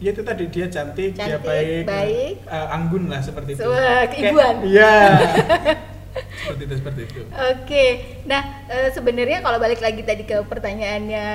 ya 0.00 0.08
itu 0.08 0.24
tadi 0.24 0.48
dia 0.48 0.72
cantik, 0.72 1.12
dia 1.12 1.36
Cantik, 1.36 1.44
baik, 1.44 1.84
baik. 1.84 2.34
eh, 2.48 2.66
anggun 2.72 3.12
lah 3.12 3.20
seperti 3.20 3.52
itu. 3.52 3.68
Keibuan. 4.08 4.64
Iya. 4.64 4.96
seperti 6.16 6.62
itu 6.64 6.74
seperti 6.80 7.00
itu. 7.04 7.20
Oke, 7.28 7.86
nah 8.24 8.42
eh, 8.66 8.88
sebenarnya 8.92 9.38
kalau 9.44 9.58
balik 9.60 9.80
lagi 9.80 10.00
tadi 10.00 10.24
ke 10.24 10.40
pertanyaannya 10.44 11.26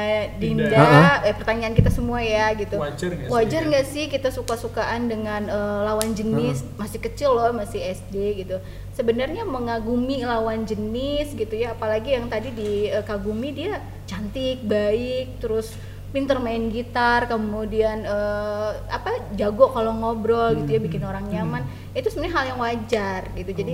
Dinda, 0.41 0.69
Dinda. 0.69 1.21
eh, 1.25 1.35
pertanyaan 1.37 1.73
kita 1.77 1.93
semua 1.93 2.19
ya 2.19 2.51
gitu. 2.57 2.81
Wajar 2.81 3.13
nggak 3.13 3.27
sih? 3.27 3.33
Wajar 3.33 3.61
nggak 3.69 3.85
sih 3.87 4.05
kita 4.09 4.29
suka-sukaan 4.33 5.07
dengan 5.07 5.45
eh, 5.47 5.79
lawan 5.85 6.13
jenis 6.17 6.65
masih 6.75 6.99
kecil 6.99 7.37
loh, 7.37 7.53
masih 7.53 7.79
SD 7.81 8.45
gitu. 8.45 8.57
Sebenarnya 8.91 9.47
mengagumi 9.47 10.25
lawan 10.27 10.67
jenis 10.67 11.31
gitu 11.33 11.55
ya, 11.55 11.73
apalagi 11.73 12.11
yang 12.17 12.27
tadi 12.27 12.51
dikagumi 12.51 13.49
dia 13.55 13.79
cantik, 14.03 14.65
baik, 14.67 15.39
terus 15.39 15.71
pinter 16.11 16.43
main 16.43 16.67
gitar, 16.67 17.23
kemudian 17.31 18.03
eh, 18.03 18.71
apa 18.91 19.31
jago 19.39 19.71
kalau 19.71 19.95
ngobrol 19.95 20.59
gitu 20.59 20.75
ya, 20.75 20.81
bikin 20.83 21.07
orang 21.07 21.23
nyaman. 21.31 21.63
Itu 21.95 22.11
sebenarnya 22.11 22.35
hal 22.35 22.45
yang 22.51 22.59
wajar 22.59 23.21
gitu. 23.31 23.51
Jadi 23.55 23.73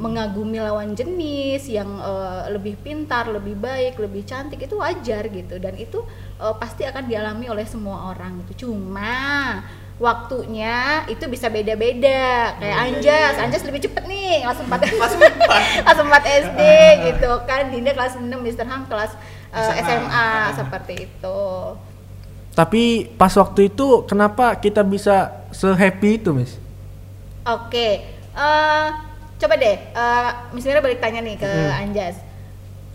mengagumi 0.00 0.56
lawan 0.56 0.96
jenis 0.96 1.68
yang 1.68 2.00
eh, 2.00 2.56
lebih 2.56 2.80
pintar, 2.80 3.28
lebih 3.28 3.54
baik, 3.60 4.00
lebih 4.00 4.24
cantik 4.24 4.64
itu 4.64 4.80
wajar 4.80 5.28
gitu. 5.28 5.60
Dan 5.60 5.76
itu 5.76 6.00
eh, 6.40 6.54
pasti 6.56 6.88
akan 6.88 7.04
dialami 7.04 7.52
oleh 7.52 7.68
semua 7.68 8.08
orang 8.16 8.40
gitu. 8.44 8.66
Cuma 8.66 9.60
waktunya 10.00 11.04
itu 11.12 11.28
bisa 11.28 11.52
beda-beda. 11.52 12.56
Kayak 12.56 12.78
Anjas, 12.80 13.34
Anjas 13.36 13.62
lebih 13.68 13.84
cepet 13.84 14.08
nih 14.08 14.40
kelas 14.48 14.64
4 14.64 14.96
kelas 14.96 15.12
4 15.20 15.84
kelas 15.84 15.98
4 16.00 16.40
SD 16.48 16.60
gitu 17.12 17.30
kan. 17.44 17.68
Dinda 17.68 17.92
kelas 17.92 18.16
6 18.16 18.24
Mr. 18.24 18.64
Hang 18.64 18.88
kelas 18.88 19.12
eh, 19.52 19.72
SMA. 19.84 20.08
SMA 20.08 20.28
seperti 20.56 20.94
itu. 21.04 21.40
Tapi 22.50 23.06
pas 23.14 23.30
waktu 23.36 23.70
itu 23.70 24.08
kenapa 24.08 24.58
kita 24.58 24.82
bisa 24.82 25.40
se 25.50 25.66
happy 25.70 26.18
itu 26.18 26.30
mis 26.30 26.58
oke 27.46 27.88
eh, 28.34 28.88
coba 29.40 29.54
deh 29.56 29.76
eh, 29.80 30.30
Miss 30.52 30.62
Mira 30.62 30.78
balik 30.78 31.00
tanya 31.00 31.18
nih 31.18 31.36
ke 31.36 31.48
Anjas. 31.72 32.20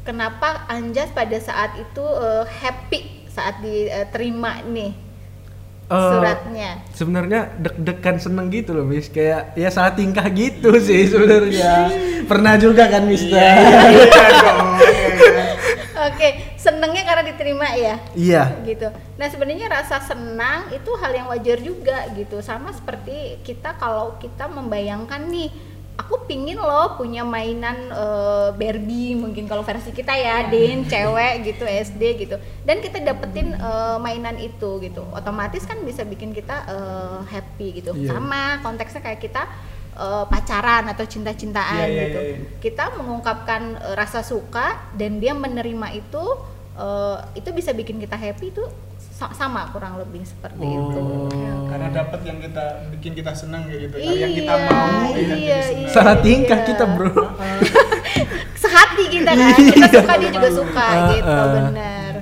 Kenapa 0.05 0.69
Anjas 0.69 1.09
pada 1.09 1.33
saat 1.41 1.73
itu 1.75 2.05
eh, 2.05 2.45
happy 2.61 3.01
saat 3.27 3.59
diterima 3.59 4.61
nih 4.63 4.93
Eh, 5.85 5.93
suratnya? 5.93 6.81
sebenarnya 6.97 7.61
deg-degan 7.61 8.17
seneng 8.17 8.49
gitu 8.49 8.73
loh 8.73 8.89
mis 8.89 9.05
kayak 9.05 9.53
ya 9.53 9.69
salah 9.69 9.93
tingkah 9.93 10.25
gitu 10.33 10.81
sih 10.81 11.05
sebenarnya. 11.05 11.93
Pernah 12.25 12.57
juga 12.57 12.89
kan 12.89 13.05
mister? 13.05 13.37
Iya 13.37 14.25
dong. 14.33 14.69
oke 16.09 16.27
senengnya 16.57 17.05
karena 17.05 17.23
diterima 17.29 17.69
ya? 17.77 17.95
Iya. 18.17 18.43
Gitu. 18.65 18.89
Nah 18.89 19.29
sebenarnya 19.29 19.69
rasa 19.69 20.01
senang 20.01 20.73
itu 20.73 20.89
hal 20.97 21.11
yang 21.13 21.29
wajar 21.29 21.61
juga 21.61 22.09
gitu. 22.17 22.41
Sama 22.41 22.73
seperti 22.73 23.45
kita 23.45 23.77
kalau 23.77 24.17
kita 24.17 24.49
membayangkan 24.49 25.21
nih, 25.29 25.53
aku 25.95 26.27
pingin 26.27 26.59
loh 26.59 26.99
punya 26.99 27.23
mainan 27.23 27.87
eh, 27.87 28.49
Barbie 28.53 29.15
mungkin 29.15 29.47
kalau 29.47 29.63
versi 29.63 29.89
kita 29.89 30.11
ya, 30.11 30.47
Din, 30.47 30.83
cewek 30.85 31.47
gitu 31.47 31.63
SD 31.63 32.01
gitu. 32.21 32.35
Dan 32.61 32.83
kita 32.83 32.99
dapetin 32.99 33.55
eh, 33.55 33.97
mainan 33.97 34.35
itu 34.37 34.77
gitu. 34.83 35.07
Otomatis 35.11 35.63
kan 35.63 35.79
bisa 35.81 36.03
bikin 36.03 36.35
kita 36.35 36.55
eh, 36.67 37.19
happy 37.31 37.81
gitu. 37.81 37.91
Iya. 37.95 38.11
Sama 38.11 38.59
konteksnya 38.61 39.01
kayak 39.01 39.23
kita 39.23 39.43
eh, 39.95 40.25
pacaran 40.27 40.85
atau 40.91 41.05
cinta-cintaan 41.07 41.87
Iya, 41.87 41.87
iya, 41.87 42.03
gitu. 42.07 42.19
iya, 42.19 42.35
iya. 42.35 42.47
Kita 42.59 42.83
mengungkapkan 42.99 43.61
eh, 43.79 43.95
rasa 43.95 44.21
suka 44.21 44.91
dan 44.93 45.23
dia 45.23 45.31
menerima 45.31 45.87
itu 45.95 46.23
eh, 46.75 47.17
itu 47.39 47.49
bisa 47.55 47.71
bikin 47.71 47.97
kita 47.97 48.19
happy 48.19 48.51
sa- 48.51 48.67
sama 49.15 49.71
kurang 49.71 49.95
lebih 49.95 50.21
seperti 50.21 50.59
itu. 50.61 51.01
Karena 51.65 51.87
dapat 51.89 52.19
yang 52.21 52.37
kita 52.37 52.65
bikin 52.91 53.11
kita 53.13 53.31
senang 53.31 53.63
kayak 53.63 53.87
gitu. 53.87 53.95
Kalau 53.97 54.17
yang 54.17 54.33
kita 54.33 54.53
Iya, 54.53 54.67
mau 54.67 54.91
ya 55.07 55.15
iya, 55.15 55.35
iya. 55.35 55.59
senang. 55.63 55.89
salah 55.89 56.15
tingkah 56.19 56.57
Iya. 56.57 56.67
kita 56.67 56.83
bro 56.85 57.11
Sehati 58.55 59.03
kita 59.09 59.31
kan, 59.31 59.55
kita 59.55 59.87
suka 59.93 60.13
dia 60.17 60.29
juga 60.31 60.49
suka 60.51 60.83
Ah, 60.85 61.07
gitu, 61.09 61.31
ah. 61.31 61.47
bener. 61.53 62.13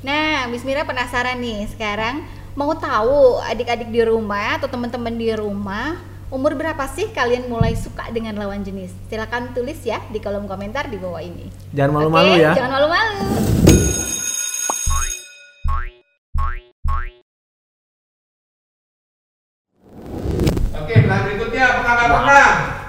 Nah, 0.00 0.46
Miss 0.46 0.62
Mira 0.62 0.82
penasaran 0.82 1.36
nih 1.36 1.68
sekarang 1.68 2.24
mau 2.52 2.72
tahu 2.72 3.36
adik-adik 3.42 3.90
di 3.90 4.00
rumah 4.00 4.56
atau 4.56 4.66
teman-teman 4.66 5.12
di 5.12 5.28
rumah 5.30 5.98
umur 6.26 6.54
berapa 6.54 6.80
sih 6.88 7.10
kalian 7.10 7.46
mulai 7.46 7.74
suka 7.74 8.08
dengan 8.08 8.34
lawan 8.34 8.62
jenis? 8.62 8.90
Silakan 9.06 9.52
tulis 9.52 9.78
ya 9.82 10.00
di 10.06 10.16
kolom 10.16 10.46
komentar 10.46 10.86
di 10.86 10.96
bawah 10.96 11.20
ini. 11.20 11.52
jangan 11.70 11.92
malu-malu 11.94 12.30
Oke, 12.30 12.40
ya 12.40 12.52
Jangan 12.54 12.72
malu-malu. 12.72 13.18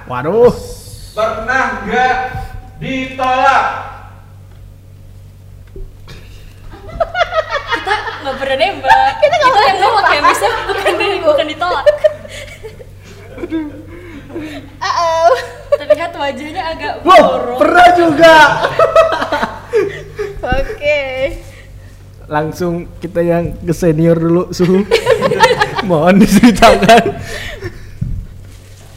Waduh 0.08 0.56
Pernah 1.18 1.82
nggak 1.82 2.16
ditolak? 2.78 3.66
Kita 7.74 7.94
nggak 8.22 8.36
pernah 8.38 8.58
nembak. 8.62 9.12
Kita 9.18 9.34
nggak 9.34 9.50
pernah 9.50 9.66
yang 9.66 9.80
nolak 9.82 10.06
ya, 10.14 10.22
bisa 10.22 10.48
bukan 10.70 10.94
bukan 11.26 11.46
ditolak. 11.50 11.86
Uh-oh. 14.78 15.32
Terlihat 15.78 16.12
wajahnya 16.18 16.64
agak 16.74 16.94
wow 17.06 17.58
pernah 17.62 17.88
juga 17.94 18.36
Oke. 20.58 21.00
langsung 22.28 22.90
kita 23.00 23.22
yang 23.24 23.56
ke 23.56 23.72
senior 23.72 24.18
dulu 24.20 24.52
suhu 24.52 24.84
mohon 25.88 26.20
diceritakan 26.20 27.16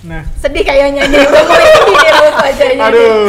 Nah, 0.02 0.22
Sedih 0.34 0.62
kayaknya 0.62 1.04
nih, 1.04 1.20
udah 1.20 1.42
mulai 1.44 1.66
sedih 1.68 1.94
di 1.94 2.08
raut 2.14 2.34
wajahnya. 2.34 2.82
aduh. 2.82 3.28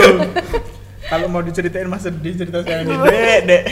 Kalau 1.04 1.28
mau 1.28 1.42
diceritain 1.42 1.84
mah 1.86 2.00
sedih 2.00 2.34
cerita 2.34 2.64
saya 2.64 2.82
ini, 2.82 2.96
Dek, 2.96 3.40
Dek. 3.44 3.64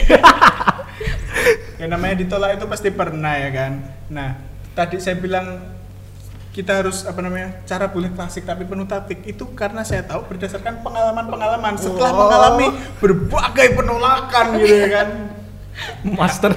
yang 1.78 1.88
namanya 1.88 2.14
ditolak 2.14 2.54
itu 2.54 2.66
pasti 2.66 2.88
pernah 2.90 3.32
ya 3.34 3.48
kan. 3.50 3.72
Nah, 4.06 4.36
tadi 4.70 5.00
saya 5.00 5.16
bilang 5.16 5.64
kita 6.50 6.76
harus 6.76 7.06
apa 7.06 7.16
namanya 7.18 7.62
cara 7.64 7.86
boleh 7.86 8.10
klasik 8.10 8.42
tapi 8.42 8.66
penuh 8.66 8.84
taktik 8.84 9.22
itu 9.24 9.48
karena 9.50 9.80
saya 9.80 10.02
tahu 10.02 10.26
berdasarkan 10.26 10.82
pengalaman-pengalaman 10.82 11.78
setelah 11.78 12.10
Oh. 12.10 12.18
mengalami 12.20 12.66
berbagai 12.98 13.68
penolakan 13.72 14.58
gitu 14.58 14.74
ya 14.76 14.88
kan 14.92 15.08
Master. 16.04 16.52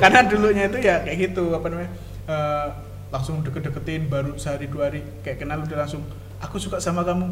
karena 0.00 0.24
dulunya 0.24 0.66
itu 0.66 0.80
ya 0.80 1.04
kayak 1.04 1.18
gitu 1.22 1.52
apa 1.52 1.68
namanya 1.68 1.90
eh, 2.24 2.66
langsung 3.14 3.38
deket-deketin 3.40 4.02
baru 4.04 4.34
sehari 4.34 4.66
dua 4.66 4.90
hari 4.90 5.06
kayak 5.22 5.38
kenal 5.38 5.62
udah 5.62 5.78
langsung 5.78 6.02
aku 6.36 6.58
suka 6.58 6.76
sama 6.78 7.00
kamu 7.00 7.30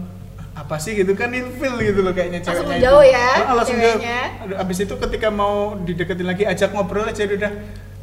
apa 0.54 0.76
sih 0.76 0.94
gitu 0.94 1.10
kan 1.12 1.26
ilfil 1.28 1.74
gitu 1.76 2.00
loh 2.00 2.12
kayaknya 2.12 2.38
Langsung 2.40 2.68
ceweknya 2.68 2.84
jauh 2.84 3.02
itu. 3.02 3.10
ya, 3.10 3.28
Ah, 3.40 3.52
langsung 3.52 3.76
jauh 3.76 3.96
ceweknya. 3.96 4.20
Aduh, 4.38 4.56
abis 4.58 4.78
itu 4.80 4.94
ketika 4.96 5.28
mau 5.28 5.54
dideketin 5.76 6.22
lagi 6.24 6.44
ajak 6.44 6.70
ngobrol 6.70 7.02
aja 7.02 7.22
udah 7.24 7.52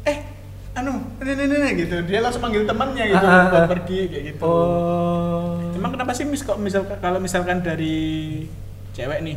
eh 0.02 0.18
anu 0.72 0.92
ini 1.18 1.32
ini 1.36 1.54
ini 1.56 1.68
gitu 1.78 1.96
dia 2.04 2.20
langsung 2.20 2.42
panggil 2.42 2.62
temannya 2.64 3.04
gitu 3.08 3.22
Ah, 3.22 3.32
ah, 3.32 3.44
buat 3.48 3.64
ah. 3.64 3.68
pergi 3.70 3.98
kayak 4.06 4.24
gitu 4.28 4.42
Oh. 4.44 5.72
emang 5.72 5.90
kenapa 5.90 6.12
sih 6.12 6.22
mis 6.24 6.42
kok 6.42 6.58
misal 6.58 6.84
kalau 6.94 7.16
misalkan 7.16 7.58
dari 7.58 8.44
cewek 8.92 9.18
nih 9.20 9.36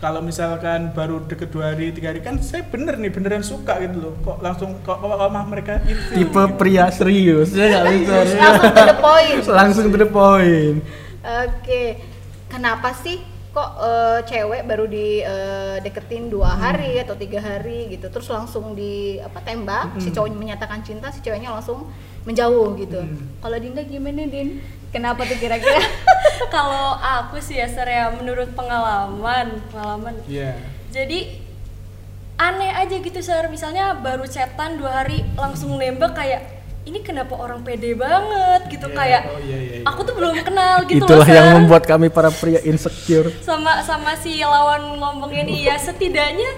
kalau 0.00 0.24
misalkan 0.24 0.96
baru 0.96 1.20
deket 1.28 1.52
dua 1.52 1.76
hari 1.76 1.92
tiga 1.92 2.08
hari 2.10 2.24
kan 2.24 2.40
saya 2.40 2.64
bener 2.64 2.96
nih 2.96 3.12
beneran 3.12 3.44
suka 3.44 3.76
gitu 3.84 4.00
loh 4.00 4.14
kok 4.24 4.40
langsung 4.40 4.80
kok 4.80 4.96
kok, 4.96 5.12
kok 5.12 5.28
mah 5.28 5.44
mereka 5.44 5.84
ilfil 5.84 6.16
Tipe 6.16 6.42
pria 6.56 6.88
serius. 6.88 7.52
Bisa. 7.52 8.24
langsung 8.40 8.72
to 8.72 8.84
the 8.88 8.96
point 8.96 9.40
Langsung 9.44 9.86
to 9.92 9.98
the 10.00 10.08
point. 10.08 10.78
Oke, 11.20 12.00
kenapa 12.48 12.96
sih 12.96 13.20
kok 13.50 13.70
eh, 13.82 14.18
cewek 14.30 14.62
baru 14.62 14.86
di 14.86 15.22
eh, 15.22 15.76
deketin 15.82 16.30
dua 16.30 16.54
hari 16.54 17.02
atau 17.02 17.18
tiga 17.18 17.42
hari 17.42 17.90
gitu, 17.90 18.06
terus 18.06 18.30
langsung 18.30 18.78
di 18.78 19.18
apa 19.18 19.42
tembak, 19.42 19.98
si 19.98 20.14
cowoknya 20.14 20.38
menyatakan 20.38 20.86
cinta, 20.86 21.10
si 21.10 21.18
ceweknya 21.18 21.50
langsung 21.50 21.90
menjauh 22.22 22.76
gitu. 22.78 23.00
Kalau 23.40 23.56
Dinda 23.58 23.82
gimana 23.82 24.28
Din? 24.28 24.60
Kenapa 24.90 25.22
tuh 25.22 25.38
kira-kira? 25.38 25.78
Kalau 26.54 26.98
aku 26.98 27.38
sih 27.38 27.62
ya 27.62 27.70
Ser 27.70 27.86
ya 27.86 28.10
menurut 28.10 28.50
pengalaman, 28.58 29.62
pengalaman. 29.70 30.14
Iya. 30.26 30.58
Jadi 30.90 31.38
aneh 32.34 32.74
aja 32.74 32.98
gitu 32.98 33.20
Ser, 33.22 33.46
misalnya 33.46 33.94
baru 33.94 34.26
chatan 34.26 34.82
dua 34.82 35.02
hari 35.02 35.22
langsung 35.38 35.78
nembak 35.78 36.18
kayak 36.18 36.59
ini 36.88 36.98
kenapa 37.04 37.36
orang 37.36 37.60
pede 37.60 37.92
banget 37.92 38.72
gitu 38.72 38.88
Iya, 38.88 38.96
kayak 38.96 39.22
oh 39.28 39.40
iya, 39.44 39.58
iya, 39.58 39.74
iya. 39.78 39.84
aku 39.84 40.00
tuh 40.02 40.14
belum 40.16 40.32
kenal 40.40 40.76
gitu 40.88 41.04
Itulah 41.04 41.22
loh 41.22 41.28
yang 41.28 41.46
Ser. 41.46 41.56
membuat 41.60 41.82
kami 41.84 42.08
para 42.08 42.30
pria 42.32 42.60
insecure. 42.64 43.28
sama 43.44 43.84
sama 43.84 44.16
si 44.16 44.40
lawan 44.40 44.96
ngomongin 44.96 45.46
iya 45.46 45.76
setidaknya 45.76 46.48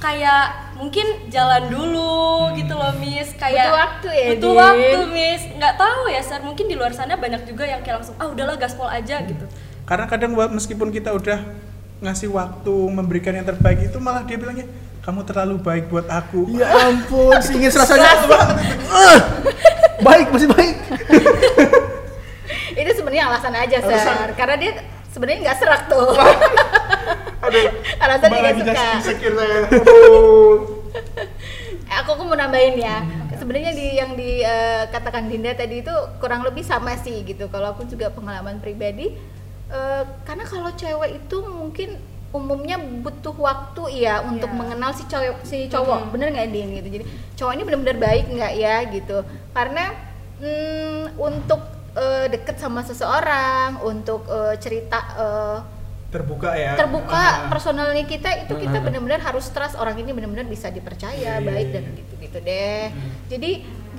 kayak 0.00 0.72
mungkin 0.80 1.04
jalan 1.28 1.68
dulu 1.68 2.48
gitu 2.56 2.72
loh 2.72 2.96
Miss 2.96 3.36
kayak 3.36 3.68
Butuh 3.68 3.76
waktu 3.76 4.08
ya, 4.08 4.26
butuh 4.32 4.52
Din? 4.52 4.60
waktu 4.64 4.98
Miss 5.12 5.42
nggak 5.52 5.74
tahu 5.76 6.02
ya 6.08 6.22
Sar 6.24 6.40
mungkin 6.40 6.64
di 6.64 6.74
luar 6.74 6.96
sana 6.96 7.20
banyak 7.20 7.44
juga 7.44 7.68
yang 7.68 7.84
kayak 7.84 8.00
langsung 8.00 8.16
ah 8.16 8.32
udahlah 8.32 8.56
gaspol 8.56 8.88
aja 8.88 9.20
gitu 9.20 9.44
karena 9.84 10.08
kadang 10.08 10.32
meskipun 10.32 10.88
kita 10.88 11.12
udah 11.12 11.44
ngasih 12.00 12.32
waktu 12.32 12.72
memberikan 12.88 13.36
yang 13.36 13.44
terbaik 13.44 13.92
itu 13.92 14.00
malah 14.00 14.24
dia 14.24 14.40
bilangnya 14.40 14.64
kamu 15.00 15.20
terlalu 15.24 15.56
baik 15.64 15.84
buat 15.88 16.06
aku 16.06 16.44
Ya 16.52 16.68
ampun, 16.92 17.32
ingin 17.56 17.72
rasanya. 17.72 18.20
Eh, 18.90 19.18
baik, 20.04 20.28
masih 20.28 20.48
baik. 20.52 20.76
Itu 22.76 22.90
sebenarnya 22.96 23.24
alasan 23.32 23.54
aja, 23.56 23.76
Sar. 23.80 23.92
Alasan. 23.92 24.28
Karena 24.36 24.54
dia 24.60 24.72
sebenarnya 25.08 25.38
nggak 25.48 25.56
serak 25.56 25.82
tuh. 25.88 26.12
aduh 27.40 27.72
Alasan 27.96 28.28
dia 28.28 28.40
nggak 28.44 28.56
suka. 28.60 28.84
insecure 29.00 29.34
saya 29.40 29.58
Aduh. 29.72 30.56
Eh, 31.90 31.96
aku, 31.98 32.10
aku 32.14 32.22
mau 32.28 32.36
nambahin 32.36 32.76
ya 32.78 33.02
sebenarnya 33.40 33.72
di 33.72 33.86
yang 33.96 34.12
dikatakan 34.14 35.26
Dinda 35.26 35.56
tadi 35.56 35.80
itu 35.80 35.94
kurang 36.20 36.44
lebih 36.44 36.60
sama 36.60 36.94
sih 37.00 37.24
gitu 37.24 37.48
kalau 37.48 37.72
aku 37.72 37.88
juga 37.88 38.12
pengalaman 38.12 38.60
pribadi 38.60 39.16
eh, 39.72 40.02
karena 40.28 40.44
kalau 40.44 40.70
cewek 40.76 41.24
itu 41.24 41.38
mungkin 41.48 41.96
umumnya 42.30 42.78
butuh 42.78 43.34
waktu 43.34 44.06
ya 44.06 44.22
untuk 44.22 44.46
Iya. 44.46 44.56
mengenal 44.56 44.90
si 44.92 45.02
cowok 45.04 45.42
si 45.42 45.66
cowok. 45.66 46.14
Bener 46.14 46.30
nggak 46.30 46.48
Din? 46.48 46.68
Gitu. 46.72 46.88
Jadi 46.94 47.04
cowok 47.34 47.52
ini 47.52 47.62
benar-benar 47.64 47.98
baik 47.98 48.24
nggak 48.28 48.52
ya? 48.54 48.76
Gitu. 48.86 49.18
Karena 49.50 49.84
mm, 50.38 51.18
untuk 51.18 51.60
eh, 51.90 52.26
deket 52.28 52.56
sama 52.56 52.80
seseorang 52.80 53.82
untuk 53.82 54.22
eh, 54.26 54.54
cerita 54.56 54.98
eh, 55.12 55.58
terbuka 56.10 56.54
ya. 56.54 56.74
terbuka 56.74 57.14
Ah. 57.14 57.34
personalnya 57.46 58.02
kita 58.02 58.30
itu 58.40 58.54
kita 58.56 58.78
Ah. 58.78 58.82
benar-benar 58.82 59.18
harus 59.20 59.46
trust 59.50 59.74
orang 59.74 59.94
ini 59.94 60.10
benar-benar 60.10 60.42
bisa 60.44 60.66
dipercaya 60.66 61.38
Iya, 61.38 61.38
baik 61.40 61.66
iya, 61.66 61.74
dan 61.74 61.84
iya. 61.84 61.94
gitu-gitu 61.96 62.38
deh. 62.40 62.84
Jadi 63.26 63.50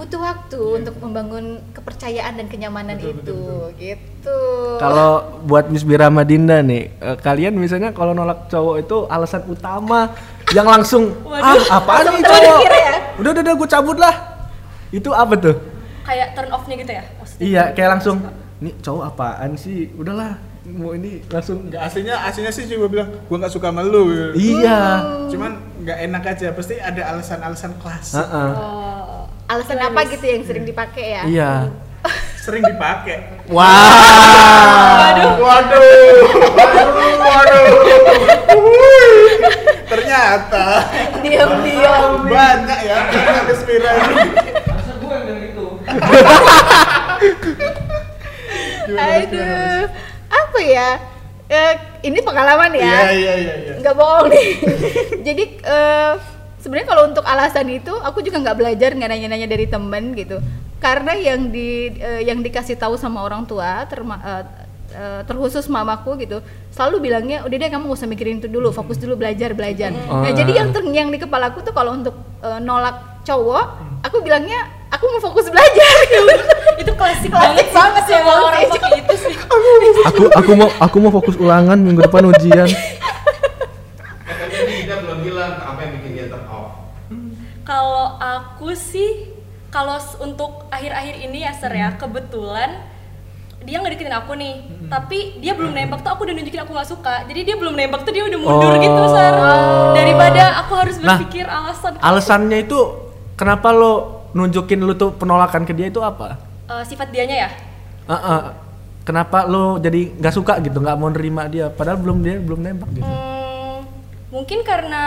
butuh 0.02 0.18
waktu 0.18 0.60
untuk 0.82 0.98
membangun 0.98 1.46
kepercayaan 1.72 2.34
dan 2.34 2.50
kenyamanan 2.50 2.98
Betul, 2.98 3.14
itu 3.14 3.38
betul, 3.38 3.62
gitu 3.78 4.40
Kalau 4.82 5.12
buat 5.46 5.70
Miss 5.70 5.86
Bira 5.86 6.10
Madinda 6.10 6.58
nih, 6.60 6.90
eh, 6.90 7.18
kalian 7.18 7.54
misalnya 7.54 7.94
kalau 7.94 8.12
nolak 8.12 8.50
cowok 8.50 8.76
itu 8.82 8.98
alasan 9.06 9.46
utama 9.46 10.10
yang 10.50 10.66
langsung 10.66 11.14
ah 11.30 11.54
apaan 11.72 12.10
nih 12.12 12.26
cowok? 12.26 12.58
ya? 12.66 12.94
Udah 13.16 13.30
udah 13.30 13.42
udah 13.46 13.56
gue 13.56 13.70
cabut 13.70 13.98
lah. 13.98 14.16
Itu 14.90 15.14
apa 15.14 15.38
tuh? 15.38 15.56
kayak 16.02 16.34
turn 16.34 16.50
off-nya 16.50 16.76
gitu 16.76 16.92
ya 16.92 17.04
maksudnya 17.16 17.44
Iya, 17.46 17.64
kayak 17.72 17.90
langsung 17.96 18.18
nih 18.58 18.74
cowok 18.82 19.04
apaan 19.06 19.54
sih? 19.54 19.94
Udahlah, 19.94 20.34
mau 20.68 20.92
ini 20.92 21.22
langsung 21.26 21.70
nggak 21.70 21.78
aslinya 21.80 22.26
aslinya 22.26 22.52
sih 22.52 22.66
juga 22.66 22.90
bilang 22.90 23.10
gua 23.26 23.38
nggak 23.38 23.54
suka 23.54 23.70
sama 23.70 23.82
lu 23.82 24.10
gitu. 24.10 24.60
Iya. 24.60 24.82
cuman 25.30 25.52
nggak 25.80 25.98
enak 26.06 26.24
aja 26.28 26.48
pasti 26.52 26.76
ada 26.78 27.02
alasan-alasan 27.08 27.72
klasik 27.78 28.18
Heeh. 28.20 28.50
Oh, 28.54 29.26
alasan 29.52 29.76
Gimana, 29.76 29.92
apa 29.92 30.00
gitu 30.08 30.26
yang 30.32 30.44
sering 30.48 30.64
dipakai 30.64 31.06
ya? 31.20 31.24
Iya. 31.28 31.54
sering 32.42 32.64
dipakai. 32.66 33.46
Wah. 33.52 35.14
waduh. 35.38 35.38
Waduh 35.38 37.14
waduh. 37.22 37.68
Ternyata. 39.86 40.66
Diam-diam. 41.22 42.26
Banyak 42.26 42.80
ya 42.88 42.98
anak 43.12 43.54
Spira 43.54 43.92
ini. 43.92 44.24
Harusnya 44.66 44.96
gue 44.98 45.12
yang 45.12 45.26
dari 45.28 45.48
itu. 45.54 45.68
Gimana, 45.86 46.32
Mas? 48.90 49.28
aduh. 49.28 49.84
apa 50.32 50.60
ya? 50.64 50.90
Eh, 51.52 51.74
ini 52.08 52.20
pengalaman 52.24 52.72
ya. 52.72 52.88
Iya 52.88 53.12
iya 53.12 53.34
iya 53.36 53.56
iya. 53.60 53.74
Nggak 53.84 53.96
bohong 54.00 54.32
nih. 54.32 54.48
Jadi 55.28 55.44
eh, 55.62 56.14
sebenarnya 56.62 56.88
kalau 56.88 57.04
untuk 57.06 57.24
alasan 57.24 57.68
itu 57.68 57.90
aku 57.92 58.22
juga 58.22 58.38
nggak 58.40 58.54
belajar 58.56 58.90
nggak 58.92 59.10
nanya-nanya 59.10 59.48
dari 59.48 59.66
temen 59.66 60.14
gitu 60.14 60.38
karena 60.78 61.14
yang 61.14 61.50
di 61.50 61.70
eh, 61.92 62.22
yang 62.24 62.40
dikasih 62.40 62.74
tahu 62.76 62.96
sama 62.96 63.22
orang 63.22 63.44
tua 63.44 63.86
terma, 63.86 64.18
eh, 64.22 64.44
terkhusus 65.24 65.66
mamaku 65.68 66.20
gitu 66.20 66.38
selalu 66.70 67.08
bilangnya 67.08 67.42
udah 67.42 67.56
deh 67.56 67.70
kamu 67.70 67.86
gak 67.86 67.98
usah 67.98 68.06
mikirin 68.06 68.38
itu 68.38 68.48
dulu 68.48 68.70
fokus 68.70 68.96
dulu 68.96 69.16
belajar 69.16 69.52
belajar 69.52 69.88
nah 69.90 70.22
Oh. 70.22 70.28
jadi 70.30 70.52
yang 70.54 70.70
ter- 70.70 70.84
yang 70.86 71.08
di 71.08 71.18
kepalaku 71.18 71.62
tuh 71.62 71.72
kalau 71.72 71.96
untuk 71.96 72.14
eh, 72.40 72.60
nolak 72.60 73.24
cowok 73.24 73.66
aku 74.02 74.20
bilangnya 74.20 74.60
aku 74.90 75.06
mau 75.08 75.22
fokus 75.24 75.48
belajar 75.48 75.94
itu 76.82 76.92
klasik 76.92 77.30
Klasik 77.30 77.70
banget 77.72 78.04
sih 78.04 78.18
orang 78.18 78.54
sih. 78.60 78.70
pakai 78.70 78.92
itu 79.00 79.14
sih 79.16 79.34
aku 80.04 80.24
aku 80.30 80.52
mau 80.54 80.70
aku 80.78 80.96
mau 81.00 81.12
fokus 81.14 81.36
ulangan 81.38 81.78
minggu 81.78 82.02
depan 82.02 82.28
ujian. 82.28 82.68
Katanya 84.22 84.58
ini 84.60 84.74
kita 84.84 84.96
belum 85.00 85.20
bilang 85.22 85.54
apa 85.56 85.80
yang 85.80 85.92
bikin 86.00 86.12
dia 86.12 86.26
turn 86.28 86.46
off. 86.48 86.92
Kalau 87.72 88.20
aku 88.20 88.76
sih, 88.76 89.32
kalau 89.72 89.96
untuk 90.20 90.68
akhir-akhir 90.68 91.24
ini 91.24 91.48
ya 91.48 91.56
Ser 91.56 91.72
ya, 91.72 91.96
kebetulan 91.96 92.84
dia 93.64 93.80
nggak 93.80 93.96
deketin 93.96 94.12
aku 94.12 94.36
nih, 94.36 94.60
tapi 94.92 95.40
dia 95.40 95.56
belum 95.56 95.72
nembak 95.72 96.04
tuh 96.04 96.12
aku 96.12 96.28
udah 96.28 96.36
nunjukin 96.36 96.68
aku 96.68 96.76
nggak 96.76 96.90
suka, 96.92 97.24
jadi 97.32 97.48
dia 97.48 97.56
belum 97.56 97.72
nembak 97.72 98.04
tuh 98.04 98.12
dia 98.12 98.28
udah 98.28 98.40
mundur 98.44 98.76
Oh. 98.76 98.82
gitu 98.82 99.02
Ser. 99.08 99.34
Daripada 99.96 100.44
aku 100.60 100.74
harus 100.76 100.96
Nah, 101.00 101.16
berpikir 101.16 101.48
alasan 101.48 101.92
Alasannya 101.96 102.58
itu 102.60 102.80
kenapa 103.40 103.72
lo 103.72 104.28
nunjukin 104.36 104.84
lu 104.84 104.92
tuh 104.92 105.16
penolakan 105.16 105.64
ke 105.64 105.72
dia 105.72 105.88
itu 105.88 106.04
apa? 106.04 106.44
Eh, 106.68 106.84
sifat 106.84 107.08
dianya 107.08 107.48
ya. 107.48 107.50
Heeh. 108.12 108.42
Kenapa 109.08 109.48
lo 109.48 109.80
jadi 109.80 110.12
nggak 110.12 110.34
suka 110.36 110.60
gitu, 110.60 110.76
nggak 110.76 110.98
mau 111.00 111.08
nerima 111.08 111.48
dia, 111.48 111.72
padahal 111.72 112.04
belum 112.04 112.20
dia 112.20 112.36
belum 112.36 112.60
nembak 112.60 112.90
gitu. 112.92 113.08
Hmm, 113.08 113.88
mungkin 114.28 114.60
karena 114.62 115.04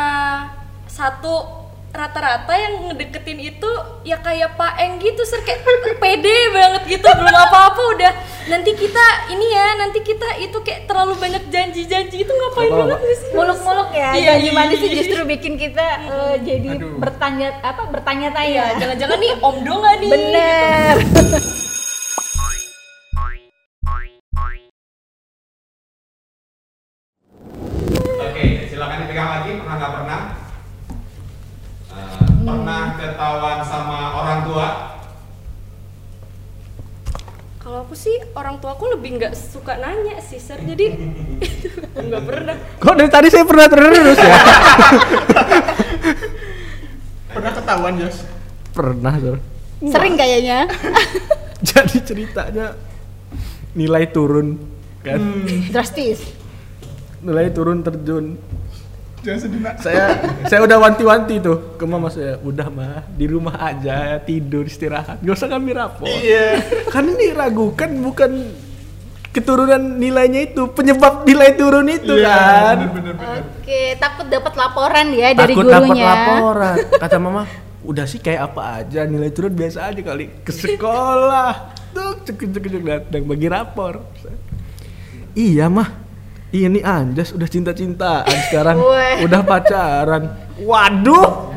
satu 0.88 1.63
rata-rata 1.94 2.50
yang 2.58 2.90
ngedeketin 2.90 3.38
itu 3.38 3.70
ya 4.02 4.18
kayak 4.18 4.58
Pak 4.58 4.74
Eng 4.82 4.98
gitu 4.98 5.22
ser 5.22 5.46
kayak 5.46 5.62
pede 6.02 6.36
banget 6.50 6.82
gitu 6.98 7.06
belum 7.06 7.34
apa-apa 7.48 7.82
udah. 7.94 8.12
Nanti 8.50 8.74
kita 8.74 9.30
ini 9.30 9.46
ya 9.54 9.78
nanti 9.78 10.02
kita 10.02 10.42
itu 10.42 10.58
kayak 10.60 10.90
terlalu 10.90 11.14
banyak 11.16 11.46
janji-janji. 11.48 12.26
Itu 12.26 12.32
ngapain 12.34 12.68
Apa-apa. 12.68 12.98
banget 12.98 12.98
sih? 13.14 13.30
Muluk-muluk 13.32 13.90
ya. 13.94 14.10
Iya, 14.12 14.26
janji 14.36 14.48
iya, 14.50 14.58
manis 14.58 14.76
sih 14.82 14.90
iya. 14.90 14.96
justru 15.00 15.20
bikin 15.24 15.54
kita 15.54 15.86
eh, 16.04 16.34
jadi 16.42 16.68
Aduh. 16.76 16.98
bertanya 16.98 17.48
apa 17.62 17.82
Iya, 17.84 17.92
bertanya-tanya 17.94 18.64
jangan-jangan 18.82 19.18
nih 19.22 19.32
om 19.38 19.56
dong 19.62 19.82
nih? 20.02 20.10
Bener. 20.10 20.94
Oke, 20.98 21.63
aku 37.94 38.10
sih 38.10 38.18
orang 38.34 38.58
tua 38.58 38.74
aku 38.74 38.90
lebih 38.90 39.22
nggak 39.22 39.38
suka 39.38 39.78
nanya 39.78 40.18
sih 40.18 40.42
sir 40.42 40.58
jadi 40.58 40.98
nggak 42.10 42.22
pernah 42.26 42.58
Kok 42.82 42.94
dari 42.98 43.06
tadi 43.06 43.30
saya 43.30 43.46
pernah 43.46 43.70
terus 43.70 44.18
ya? 44.18 44.34
Pernah 47.34 47.50
ketahuan, 47.50 47.94
Jos? 47.98 48.16
pernah, 48.74 49.14
Sir. 49.18 49.38
Sering 49.90 50.14
kayaknya. 50.14 50.70
Jadi 51.70 51.98
ceritanya 52.02 52.78
nilai 53.74 54.06
turun 54.10 54.58
kan. 55.02 55.18
Drastis. 55.70 56.22
Nilai 57.22 57.50
turun 57.50 57.82
terjun. 57.82 58.38
Jangan 59.24 59.40
sedih, 59.40 59.60
Nak. 59.64 59.74
Saya 59.80 60.04
saya 60.44 60.60
udah 60.60 60.76
wanti-wanti 60.78 61.40
tuh 61.40 61.80
ke 61.80 61.84
mama 61.88 62.12
saya, 62.12 62.36
udah 62.44 62.68
mah 62.68 63.08
di 63.08 63.24
rumah 63.24 63.56
aja 63.56 64.20
tidur 64.20 64.68
istirahat, 64.68 65.24
gak 65.24 65.32
usah 65.32 65.48
kami 65.48 65.72
rapor. 65.72 66.04
Iya. 66.04 66.60
Kan 66.92 67.08
ini 67.08 67.32
ragukan 67.32 67.88
bukan 68.04 68.30
keturunan 69.32 69.80
nilainya 69.98 70.46
itu 70.46 70.70
penyebab 70.70 71.24
nilai 71.24 71.56
turun 71.56 71.88
itu 71.88 72.14
Iya, 72.14 72.30
kan. 72.30 72.76
Oke, 73.58 73.96
takut 73.96 74.28
dapat 74.28 74.52
laporan 74.54 75.06
ya 75.10 75.32
dari 75.32 75.56
Takut 75.56 75.66
dapat 75.66 75.88
gurunya. 75.88 76.04
laporan. 76.06 76.76
Kata 77.00 77.16
mama, 77.16 77.42
udah 77.82 78.04
sih 78.04 78.20
kayak 78.20 78.52
apa 78.52 78.62
aja 78.84 79.08
nilai 79.08 79.32
turun 79.32 79.56
biasa 79.56 79.88
aja 79.88 80.04
kali 80.04 80.44
ke 80.44 80.52
sekolah. 80.52 81.72
Tuh 81.90 82.20
cekik-cekik 82.28 82.84
datang 82.84 83.24
bagi 83.24 83.48
rapor. 83.48 84.04
Iya 85.32 85.66
mah. 85.66 86.03
Ini 86.54 86.86
Anjas 86.86 87.34
udah 87.34 87.50
cinta-cintaan 87.50 88.30
sekarang. 88.46 88.78
Udah 89.26 89.42
pacaran. 89.42 90.38
Waduh. 90.62 91.50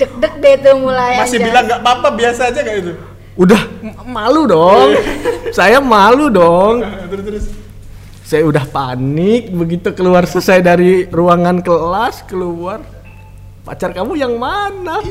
Deg-deg 0.00 0.34
deh 0.40 0.54
tuh 0.64 0.80
mulai 0.80 1.20
Masih 1.20 1.36
aja. 1.36 1.44
bilang 1.44 1.64
nggak 1.68 1.80
apa-apa, 1.84 2.08
biasa 2.16 2.48
aja 2.48 2.60
kayak 2.64 2.88
itu. 2.88 2.92
Udah 3.36 3.60
malu 4.08 4.48
dong. 4.48 4.96
Saya 5.60 5.76
malu 5.84 6.32
dong. 6.32 6.80
Terus 7.12 7.24
terus. 7.28 7.44
Saya 8.24 8.48
udah 8.48 8.64
panik 8.64 9.52
begitu 9.52 9.92
keluar 9.92 10.24
selesai 10.24 10.64
dari 10.64 11.04
ruangan 11.04 11.60
kelas 11.60 12.24
keluar. 12.24 12.80
Pacar 13.60 13.92
kamu 13.92 14.16
yang 14.16 14.40
mana? 14.40 15.04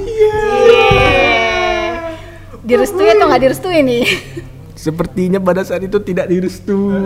direstui 2.60 3.08
atau 3.14 3.30
nggak 3.30 3.42
direstui 3.46 3.80
nih? 3.86 4.06
Sepertinya 4.80 5.44
pada 5.44 5.60
saat 5.60 5.84
itu 5.84 6.00
tidak 6.00 6.32
direstui. 6.32 7.04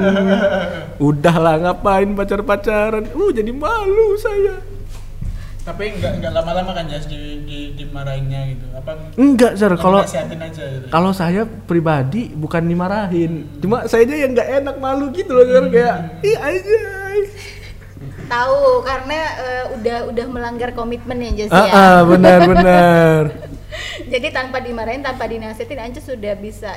Udahlah 1.09 1.57
ngapain 1.57 2.05
pacar-pacaran? 2.13 3.09
Uh 3.17 3.33
jadi 3.33 3.49
malu 3.49 4.13
saya. 4.21 4.62
Tapi 5.63 5.95
nggak 5.97 6.21
nggak 6.21 6.33
lama-lama 6.38 6.75
kan 6.75 6.86
Jas 6.86 7.09
di, 7.09 7.41
di 7.49 7.73
dimarahinnya 7.73 8.53
gitu. 8.53 8.65
Apa 8.77 9.15
Enggak, 9.17 9.57
Sir. 9.57 9.73
Kalau 9.79 10.05
gitu. 10.05 10.86
kalau 10.93 11.12
saya 11.17 11.49
pribadi 11.49 12.29
bukan 12.29 12.62
dimarahin. 12.62 13.49
Cuma 13.57 13.89
saya 13.89 14.05
aja 14.05 14.21
yang 14.21 14.38
nggak 14.38 14.49
enak 14.62 14.75
malu 14.77 15.09
gitu 15.09 15.33
loh, 15.33 15.47
Sir. 15.49 15.63
Kayak 15.73 16.21
ih 16.21 16.38
aja. 16.38 16.81
Tahu 18.29 18.86
karena 18.86 19.17
eh, 19.41 19.65
udah 19.81 19.97
udah 20.13 20.25
melanggar 20.29 20.69
komitmen 20.77 21.17
ya 21.25 21.31
Jas 21.41 21.49
Ah, 21.49 21.65
ya. 21.65 21.71
ah, 21.73 21.99
benar 22.05 22.39
benar. 22.45 23.21
Jadi 24.13 24.27
tanpa 24.29 24.62
dimarahin, 24.62 25.01
tanpa 25.01 25.25
dinasihatin 25.25 25.79
Anja 25.81 26.01
sudah 26.03 26.38
bisa 26.38 26.69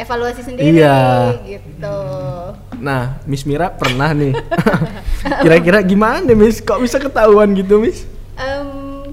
evaluasi 0.00 0.40
sendiri 0.42 0.76
Iya. 0.76 1.36
gitu. 1.42 1.98
Nah, 2.76 3.20
Miss 3.24 3.44
Mira 3.44 3.68
pernah 3.70 4.10
nih. 4.10 4.32
Kira-kira 5.44 5.80
gimana, 5.80 6.32
Miss? 6.32 6.58
Kok 6.58 6.80
bisa 6.80 6.96
ketahuan 6.96 7.52
gitu, 7.52 7.76
Miss? 7.76 8.08
Em, 8.34 9.12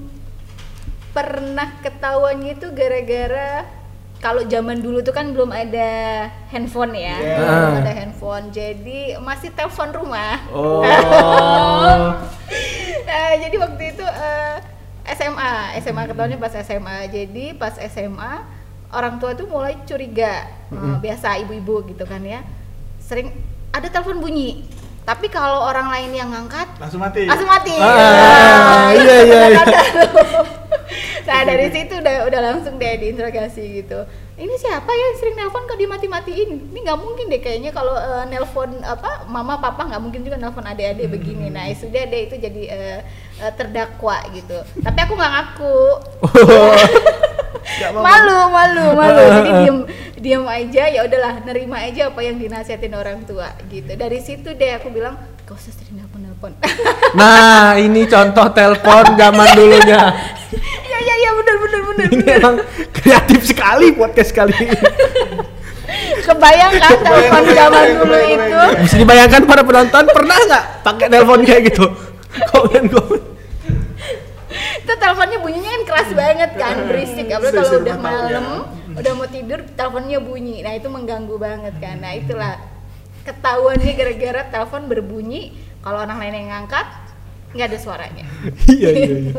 pernah 1.10 1.68
ketahuannya 1.78 2.54
itu 2.54 2.66
gara-gara 2.70 3.68
kalau 4.18 4.42
zaman 4.42 4.78
dulu 4.78 4.98
tuh 4.98 5.12
kan 5.12 5.30
belum 5.30 5.48
ada 5.48 5.90
handphone 6.48 6.90
ya, 6.92 7.14
Iya. 7.14 7.36
belum 7.38 7.54
Ah. 7.70 7.78
ada 7.78 7.92
handphone, 7.94 8.44
jadi 8.50 8.98
masih 9.18 9.52
telepon 9.52 9.92
rumah. 9.92 10.40
Oh. 10.50 10.82
Nah, 13.08 13.32
jadi 13.36 13.56
waktu 13.56 13.82
itu 13.90 14.04
eh, 14.04 14.56
SMA, 15.10 15.52
SMA 15.80 16.04
ketahuannya 16.04 16.36
pas 16.36 16.52
SMA. 16.54 17.08
Jadi 17.08 17.56
pas 17.56 17.72
SMA 17.78 18.44
orang 18.90 19.16
tua 19.16 19.32
tuh 19.32 19.44
mulai 19.44 19.76
curiga, 19.82 20.48
Eh, 20.68 20.96
biasa 20.98 21.40
ibu-ibu 21.40 21.80
gitu 21.86 22.04
kan 22.04 22.20
ya, 22.20 22.44
sering 22.98 23.32
ada 23.70 23.86
telepon 23.86 24.18
bunyi. 24.18 24.64
Tapi 25.02 25.26
kalau 25.26 25.64
orang 25.64 25.88
lain 25.88 26.12
yang 26.12 26.28
ngangkat 26.28 26.68
Langsung 26.76 27.00
mati. 27.00 27.24
langsung 27.24 27.48
mati. 27.48 27.72
Ah, 27.74 27.88
Nah, 27.88 28.92
iya, 28.92 29.16
itu 29.24 29.32
iya, 29.32 29.40
iya. 29.48 29.62
tuh. 29.64 30.44
nah 31.24 31.40
dari 31.48 31.72
situ 31.72 31.96
udah 31.96 32.28
udah 32.28 32.40
langsung 32.44 32.76
deh 32.76 32.92
diinterogasi 32.98 33.80
gitu. 33.80 34.04
Ini 34.36 34.54
siapa 34.54 34.86
ya 34.86 35.00
yang 35.02 35.16
sering 35.16 35.34
nelpon 35.34 35.64
kok 35.64 35.80
dimati-matiin? 35.80 36.50
Ini 36.70 36.78
nggak 36.78 37.00
mungkin 37.00 37.26
deh 37.26 37.40
kayaknya 37.40 37.72
kalau 37.72 37.96
eh, 37.96 38.28
nelpon 38.28 38.84
apa 38.84 39.24
mama 39.24 39.56
papa 39.56 39.88
nggak 39.88 39.98
mungkin 39.98 40.20
juga 40.22 40.36
nelpon 40.36 40.62
adik-adik 40.62 41.08
begini. 41.08 41.48
Nah 41.48 41.64
ya 41.64 41.74
sudah 41.74 42.04
deh 42.04 42.28
itu 42.28 42.36
jadi 42.36 42.62
eh, 42.68 43.00
terdakwa 43.56 44.20
gitu. 44.30 44.60
Tapi 44.78 44.98
aku 45.00 45.12
nggak 45.16 45.32
ngaku. 45.32 45.78
malu 47.92 48.38
malu 48.50 48.86
malu 48.96 49.22
jadi 49.38 49.50
diem 49.64 49.78
diem 50.18 50.44
aja 50.44 50.84
ya 50.90 51.00
udahlah 51.06 51.40
nerima 51.46 51.78
aja 51.84 52.10
apa 52.10 52.20
yang 52.24 52.36
dinasihatin 52.40 52.94
orang 52.94 53.22
tua 53.22 53.54
gitu 53.70 53.92
dari 53.94 54.18
situ 54.18 54.50
deh 54.56 54.76
aku 54.76 54.90
bilang 54.90 55.14
gak 55.46 55.56
usah 55.56 55.72
sering 55.72 56.02
nelpon 56.02 56.20
nelpon 56.26 56.52
Nah, 57.18 57.72
ini 57.80 58.04
contoh 58.04 58.52
telepon 58.52 59.16
zaman 59.16 59.46
dulunya. 59.56 60.02
Iya 60.88 60.98
iya 61.04 61.14
iya 61.20 61.30
benar 61.36 61.56
benar 61.60 61.80
benar. 61.84 62.06
Ini 62.08 62.26
emang 62.40 62.56
kreatif 62.90 63.40
sekali 63.52 63.92
podcast 63.92 64.32
kali 64.32 64.56
ini. 64.56 64.80
Kebayang 66.24 66.72
kan 66.80 66.96
telepon 67.04 67.44
zaman 67.52 67.86
dulu 68.00 68.16
itu? 68.16 68.60
Bisa 68.88 68.96
dibayangkan 68.96 69.42
para 69.44 69.62
penonton 69.62 70.04
pernah 70.08 70.38
nggak 70.48 70.64
pakai 70.88 71.06
telepon 71.12 71.40
kayak 71.44 71.62
gitu? 71.68 71.84
Komen 72.48 72.88
komen. 72.88 73.27
Itu 74.88 74.96
teleponnya 74.96 75.36
bunyinya 75.44 75.68
kan 75.68 75.82
keras 75.84 76.10
banget 76.16 76.50
kan, 76.56 76.76
berisik. 76.88 77.28
Apalagi 77.28 77.60
kalau 77.60 77.84
udah 77.84 77.98
malam, 78.00 78.44
udah 78.96 79.12
mau 79.12 79.28
tidur 79.28 79.60
teleponnya 79.76 80.16
bunyi. 80.16 80.64
Nah, 80.64 80.72
itu 80.72 80.88
mengganggu 80.88 81.36
banget 81.36 81.76
kan. 81.76 82.00
Nah, 82.00 82.16
itulah 82.16 82.56
ketahuannya 83.28 83.92
gara-gara 83.92 84.48
telepon 84.48 84.88
berbunyi, 84.88 85.52
kalau 85.84 86.00
orang 86.00 86.16
lain 86.16 86.40
yang 86.40 86.48
ngangkat 86.56 86.88
nggak 87.52 87.68
ada 87.68 87.78
suaranya. 87.80 88.24
Iya 88.72 88.88
iya 88.96 89.16
iya. 89.28 89.32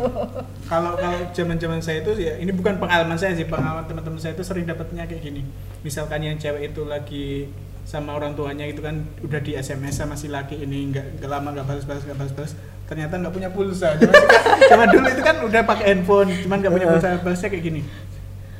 Kalau 0.70 0.94
kalau 0.98 1.20
zaman-zaman 1.34 1.82
saya 1.82 2.06
itu 2.06 2.14
ya 2.22 2.38
ini 2.38 2.54
bukan 2.54 2.78
pengalaman 2.78 3.18
saya 3.18 3.34
sih, 3.34 3.50
pengalaman 3.50 3.90
teman-teman 3.90 4.22
saya 4.22 4.38
itu 4.38 4.46
sering 4.46 4.70
dapatnya 4.70 5.10
kayak 5.10 5.22
gini. 5.26 5.42
Misalkan 5.82 6.22
yang 6.22 6.38
cewek 6.38 6.74
itu 6.74 6.86
lagi 6.86 7.50
sama 7.90 8.14
orang 8.14 8.38
tuanya 8.38 8.70
itu 8.70 8.86
kan 8.86 9.02
udah 9.26 9.42
di 9.42 9.58
SMS 9.58 9.98
sama 9.98 10.14
si 10.14 10.30
laki 10.30 10.62
ini 10.62 10.94
nggak 10.94 11.22
nggak 11.22 11.30
lama 11.30 11.58
nggak 11.58 11.66
balas-balas 11.66 12.06
nggak 12.06 12.18
balas-balas 12.22 12.54
ternyata 12.90 13.14
nggak 13.16 13.30
punya 13.32 13.50
pulsa 13.50 13.94
zaman, 13.94 14.16
zaman 14.66 14.88
dulu 14.96 15.06
itu 15.08 15.22
kan 15.22 15.36
udah 15.40 15.62
pakai 15.64 15.86
handphone 15.88 16.34
cuman 16.42 16.58
nggak 16.58 16.74
punya 16.74 16.88
pulsa 16.90 17.08
balasnya 17.20 17.48
kayak 17.48 17.64
gini 17.64 17.82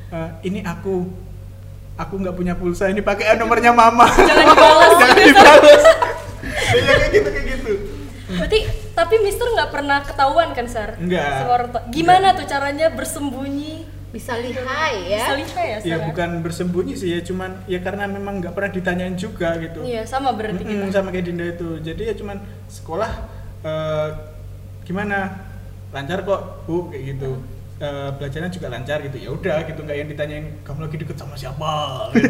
"Eh, 0.08 0.28
ini 0.44 0.62
aku 0.62 1.10
aku 1.96 2.14
nggak 2.16 2.32
punya 2.32 2.54
pulsa 2.54 2.86
ini 2.86 2.98
pakai 3.00 3.34
nomornya 3.34 3.70
mama 3.70 4.06
Jangan 4.30 4.46
dibalas. 4.46 4.92
jangan 4.96 5.16
dibalas 5.18 5.82
ya 6.78 6.82
kayak 6.88 7.10
gitu 7.10 7.28
kayak 7.28 7.46
gitu 7.48 7.72
Berarti 8.30 8.58
tapi 8.92 9.14
Mister 9.18 9.42
nggak 9.44 9.70
pernah 9.70 9.98
ketahuan 10.00 10.54
kan 10.54 10.62
Sar? 10.64 10.94
Nggak. 10.94 11.50
Gimana 11.90 12.30
tuh 12.30 12.46
caranya 12.46 12.86
bersembunyi? 12.86 13.82
Bisa 14.08 14.38
lihai 14.38 15.10
ya. 15.10 15.18
Bisa 15.18 15.32
lihat 15.34 15.54
ya 15.58 15.78
ya 15.82 15.96
bukan 16.00 16.38
bersembunyi 16.38 16.94
sih 16.94 17.10
ya 17.10 17.20
cuman 17.20 17.66
ya 17.66 17.78
karena 17.78 18.06
memang 18.06 18.38
nggak 18.38 18.54
pernah 18.54 18.70
ditanyain 18.70 19.14
juga 19.14 19.58
gitu 19.58 19.82
Iya 19.82 20.06
sama 20.06 20.30
berarti 20.30 20.62
Mm-mm, 20.62 20.86
kita. 20.86 20.94
sama 20.94 21.10
kayak 21.10 21.26
Dinda 21.26 21.42
itu 21.44 21.82
jadi 21.82 22.02
ya 22.06 22.14
cuman 22.14 22.38
sekolah 22.66 23.10
eh, 23.64 24.08
gimana 24.84 25.18
lancar 25.90 26.22
kok 26.22 26.66
bu 26.66 26.88
kayak 26.90 27.16
gitu 27.16 27.38
Eh, 27.80 28.10
belajarnya 28.12 28.52
juga 28.52 28.68
lancar 28.68 29.00
gitu 29.00 29.16
ya 29.16 29.32
udah 29.32 29.64
gitu 29.64 29.80
nggak 29.80 29.96
yang 30.04 30.08
ditanyain 30.12 30.52
kamu 30.60 30.84
lagi 30.84 31.00
deket 31.00 31.16
sama 31.16 31.32
siapa 31.32 31.72
gitu. 32.12 32.28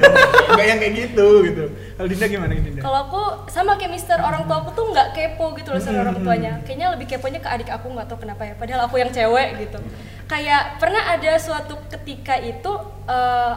nggak 0.54 0.62
yang 0.70 0.78
kayak 0.78 0.94
gitu 0.94 1.26
gitu 1.42 1.64
kalau 1.98 2.06
Dinda 2.06 2.26
gimana 2.30 2.54
Dinda 2.54 2.78
Kalau 2.78 2.98
aku 3.10 3.22
sama 3.50 3.74
kayak 3.74 3.90
Mister 3.90 4.14
orang 4.22 4.46
tua 4.46 4.62
aku 4.62 4.70
tuh 4.78 4.94
nggak 4.94 5.10
kepo 5.10 5.50
gitu 5.58 5.74
loh 5.74 5.82
sama 5.82 6.06
orang 6.06 6.22
tuanya. 6.22 6.52
Kayaknya 6.62 6.86
lebih 6.94 7.06
keponya 7.10 7.42
ke 7.42 7.50
adik 7.50 7.66
aku 7.66 7.90
nggak 7.90 8.06
tahu 8.06 8.22
kenapa 8.22 8.46
ya. 8.46 8.54
Padahal 8.62 8.86
aku 8.86 9.02
yang 9.02 9.10
cewek 9.10 9.48
gitu. 9.58 9.78
Kayak 10.30 10.78
pernah 10.78 11.02
ada 11.18 11.32
suatu 11.34 11.74
ketika 11.90 12.38
itu 12.38 12.72
eh, 13.10 13.52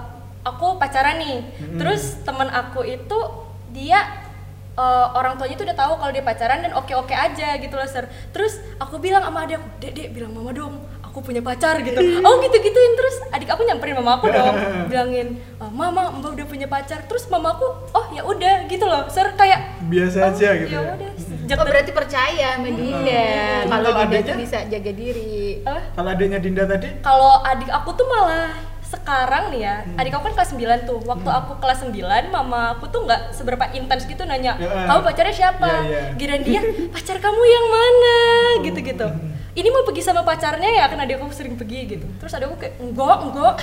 aku 0.50 0.82
pacaran 0.82 1.22
nih. 1.22 1.46
Terus 1.78 2.26
teman 2.26 2.50
aku 2.50 2.90
itu 2.90 3.20
dia 3.70 4.23
eh, 4.74 5.06
orang 5.14 5.36
tuanya 5.36 5.54
tuh 5.54 5.66
udah 5.66 5.78
tahu 5.78 5.94
kalau 5.98 6.12
dia 6.12 6.22
pacaran 6.22 6.60
dan 6.60 6.74
oke-oke 6.74 7.12
aja 7.12 7.56
gitu 7.56 7.74
loh 7.74 7.86
ser. 7.86 8.06
Terus 8.30 8.58
aku 8.78 8.98
bilang 8.98 9.22
sama 9.22 9.44
adik 9.44 9.58
aku, 9.58 9.68
dek 9.80 9.92
dek 9.92 10.08
bilang 10.12 10.32
mama 10.32 10.50
dong, 10.50 10.74
aku 11.02 11.22
punya 11.22 11.40
pacar 11.40 11.78
gitu. 11.80 12.00
Oh 12.26 12.40
gitu 12.40 12.56
gituin 12.56 12.94
terus 12.94 13.16
adik 13.30 13.48
aku 13.48 13.62
nyamperin 13.64 13.96
mama 13.96 14.18
aku 14.18 14.28
dong, 14.36 14.56
bilangin 14.88 15.28
"Ah, 15.58 15.70
mama 15.70 16.10
mbak 16.12 16.34
udah 16.34 16.46
punya 16.46 16.66
pacar. 16.66 17.06
Terus 17.06 17.26
mama 17.28 17.54
aku, 17.54 17.68
oh 17.92 18.06
ya 18.12 18.22
udah 18.22 18.66
gitu 18.66 18.84
loh 18.84 19.06
ser 19.08 19.30
kayak 19.34 19.78
biasa 19.86 20.32
aja 20.32 20.50
gitu 20.58 20.70
ya 20.70 20.82
ya 20.82 20.92
udah 20.96 21.12
sejak 21.16 21.56
Oh 21.56 21.66
berarti 21.66 21.92
percaya 21.92 22.48
sama 22.56 22.70
Dinda. 22.72 23.22
Hmm. 23.22 23.70
Kalau 23.70 23.90
Kalau 23.92 24.04
adiknya? 24.08 24.36
bisa 24.36 24.58
jaga 24.66 24.92
diri. 24.92 25.62
Kalau 25.94 26.10
adanya 26.10 26.40
Dinda 26.40 26.64
tadi 26.66 26.90
kalau 27.00 27.46
adik 27.46 27.70
aku 27.70 27.94
tuh 27.94 28.08
malah 28.08 28.50
sekarang 28.94 29.50
nih 29.50 29.62
ya, 29.66 29.76
adik 29.98 30.14
aku 30.14 30.30
kan 30.30 30.34
kelas 30.38 30.54
9 30.54 30.86
tuh. 30.86 31.00
Waktu 31.02 31.30
aku 31.30 31.58
kelas 31.58 31.82
9, 31.82 32.30
mama 32.30 32.78
aku 32.78 32.86
tuh 32.94 33.02
nggak 33.10 33.34
seberapa 33.34 33.66
intens 33.74 34.06
gitu 34.06 34.22
nanya, 34.24 34.54
Ya. 34.62 34.86
"Kamu 34.86 35.02
pacarnya 35.02 35.34
siapa?" 35.34 35.66
Ya, 35.66 35.82
ya. 35.90 36.02
Giliran 36.14 36.44
dia, 36.46 36.62
"Pacar 36.94 37.18
kamu 37.18 37.42
yang 37.42 37.66
mana?" 37.68 38.18
gitu-gitu. 38.62 39.08
Ini 39.54 39.70
mau 39.70 39.86
pergi 39.86 40.02
sama 40.02 40.26
pacarnya 40.26 40.66
ya, 40.66 40.90
kan 40.90 40.98
adik 40.98 41.22
aku 41.22 41.30
sering 41.30 41.54
pergi 41.58 41.98
gitu. 41.98 42.06
Terus 42.22 42.34
adik 42.38 42.54
aku 42.54 42.58
kayak, 42.62 42.74
"Enggak, 42.82 43.18
enggak." 43.26 43.54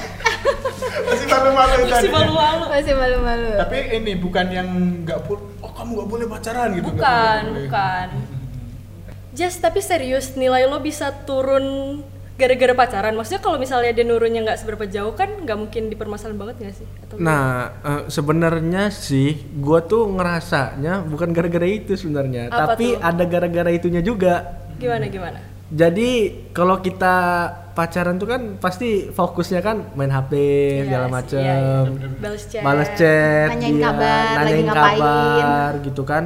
Masih 1.11 1.27
malu-malu 1.27 1.75
Masih 1.87 2.11
malu-malu. 2.11 2.65
Masih 2.71 2.95
malu-malu. 2.95 3.51
Tapi 3.59 3.77
ini 3.99 4.13
bukan 4.19 4.47
yang 4.51 4.69
nggak 5.07 5.19
boleh. 5.27 5.43
Oh 5.63 5.71
kamu 5.75 5.91
nggak 5.99 6.09
boleh 6.11 6.27
pacaran 6.31 6.69
gitu. 6.75 6.87
Bukan, 6.91 7.41
boleh. 7.47 7.63
bukan. 7.67 8.07
Just 9.31 9.63
tapi 9.63 9.79
serius 9.79 10.35
nilai 10.35 10.67
lo 10.67 10.83
bisa 10.83 11.11
turun 11.23 12.03
gara-gara 12.41 12.73
pacaran. 12.73 13.13
Maksudnya 13.13 13.39
kalau 13.39 13.57
misalnya 13.57 13.93
dia 13.93 14.03
nurunnya 14.03 14.41
nggak 14.43 14.59
seberapa 14.59 14.89
jauh 14.89 15.13
kan 15.13 15.29
nggak 15.39 15.59
mungkin 15.59 15.83
dipermasalahan 15.87 16.35
banget 16.35 16.57
nggak 16.59 16.75
sih? 16.75 16.87
Atau 17.05 17.21
Nah, 17.21 17.45
eh, 17.79 18.03
sebenarnya 18.09 18.89
sih 18.89 19.31
gua 19.55 19.85
tuh 19.85 20.09
ngerasanya 20.09 21.05
bukan 21.05 21.31
gara-gara 21.31 21.69
itu 21.69 21.93
sebenarnya, 21.93 22.49
tapi 22.49 22.97
tuh? 22.97 23.05
ada 23.05 23.25
gara-gara 23.25 23.69
itunya 23.69 24.01
juga. 24.01 24.57
gimana 24.75 25.05
gimana? 25.07 25.39
Jadi 25.71 26.11
kalau 26.51 26.81
kita 26.81 27.15
pacaran 27.71 28.17
tuh 28.17 28.27
kan 28.27 28.59
pasti 28.59 29.07
fokusnya 29.07 29.61
kan 29.61 29.77
main 29.95 30.09
HP 30.09 30.33
segala 30.83 31.07
Yes, 31.07 31.13
macem, 31.13 31.39
iya, 31.39 31.55
iya. 31.55 32.09
Balas 32.19 32.43
chat. 32.45 32.63
balas 32.65 32.89
chat, 32.93 33.49
Nanyain 33.51 33.77
iya, 33.77 33.85
kabar, 33.87 34.11
lagi 34.11 34.35
nanyain 34.35 34.67
ngapain. 34.67 34.99
kabar 34.99 35.71
gitu 35.85 36.03
kan. 36.03 36.25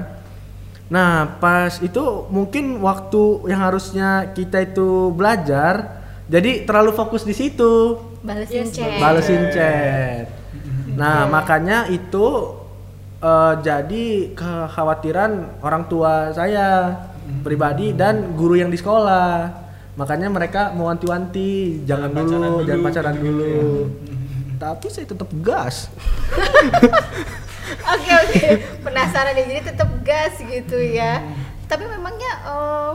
Nah 0.86 1.10
pas 1.36 1.72
itu 1.80 2.02
mungkin 2.28 2.78
waktu 2.78 3.22
yang 3.48 3.60
harusnya 3.60 4.08
kita 4.32 4.64
itu 4.64 5.10
belajar, 5.10 6.03
jadi 6.26 6.64
terlalu 6.64 6.92
fokus 6.92 7.22
di 7.22 7.32
situ, 7.32 8.00
Balesin 8.20 8.64
Yes, 8.64 8.72
chat. 8.72 8.96
balesin 8.96 9.42
chat. 9.50 10.24
Nah 10.94 11.26
makanya 11.26 11.84
itu 11.86 12.56
eh, 13.18 13.54
jadi 13.60 14.04
kekhawatiran 14.32 15.60
orang 15.60 15.84
tua 15.84 16.30
saya 16.30 16.96
pribadi 17.40 17.92
dan 17.92 18.32
guru 18.32 18.56
yang 18.56 18.68
di 18.68 18.76
sekolah. 18.76 19.62
Makanya 19.94 20.26
mereka 20.26 20.74
mau 20.74 20.88
wanti-wanti, 20.88 21.84
jangan 21.86 22.10
Jangan 22.10 22.26
dulu, 22.26 22.34
pacaran 22.34 22.50
dulu, 22.50 22.64
jangan 22.66 22.82
pacaran 22.82 23.14
gitu-gitu 23.14 23.30
dulu. 23.30 23.46
ya. 23.46 23.62
Tapi 24.64 24.86
saya 24.88 25.06
tetap 25.06 25.30
gas. 25.38 25.76
Oke 27.84 28.10
oke, 28.14 28.42
penasaran 28.80 29.34
ya. 29.34 29.44
Jadi 29.44 29.62
tetap 29.66 29.88
gas 30.02 30.34
gitu 30.36 30.76
ya. 30.78 31.20
Tapi 31.64 31.84
memangnya 31.84 32.32
eh, 32.44 32.92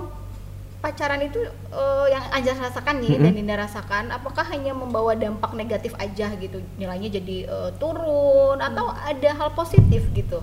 pacaran 0.80 1.20
itu 1.20 1.44
eh, 1.76 2.08
yang 2.12 2.24
Anja 2.32 2.56
rasakan 2.56 3.04
nih 3.04 3.20
dan 3.20 3.36
Dinda 3.36 3.56
rasakan, 3.60 4.16
apakah 4.16 4.48
hanya 4.48 4.72
membawa 4.72 5.12
dampak 5.16 5.52
negatif 5.52 5.92
aja 6.00 6.32
gitu? 6.40 6.64
Nilainya 6.80 7.20
jadi 7.20 7.38
eh, 7.48 7.70
turun 7.78 8.58
atau 8.60 8.92
ada 8.92 9.30
hal 9.36 9.50
positif 9.54 10.08
gitu? 10.16 10.40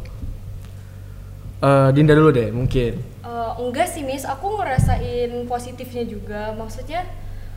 Eh, 1.64 1.88
Dinda 1.96 2.12
dulu 2.12 2.31
deh 2.37 2.53
mungkin. 2.53 3.01
Eh, 3.01 3.53
enggak 3.59 3.88
sih 3.88 4.05
Miss, 4.05 4.29
aku 4.29 4.61
ngerasain 4.61 5.33
positifnya 5.49 6.05
juga. 6.05 6.53
Maksudnya 6.53 7.09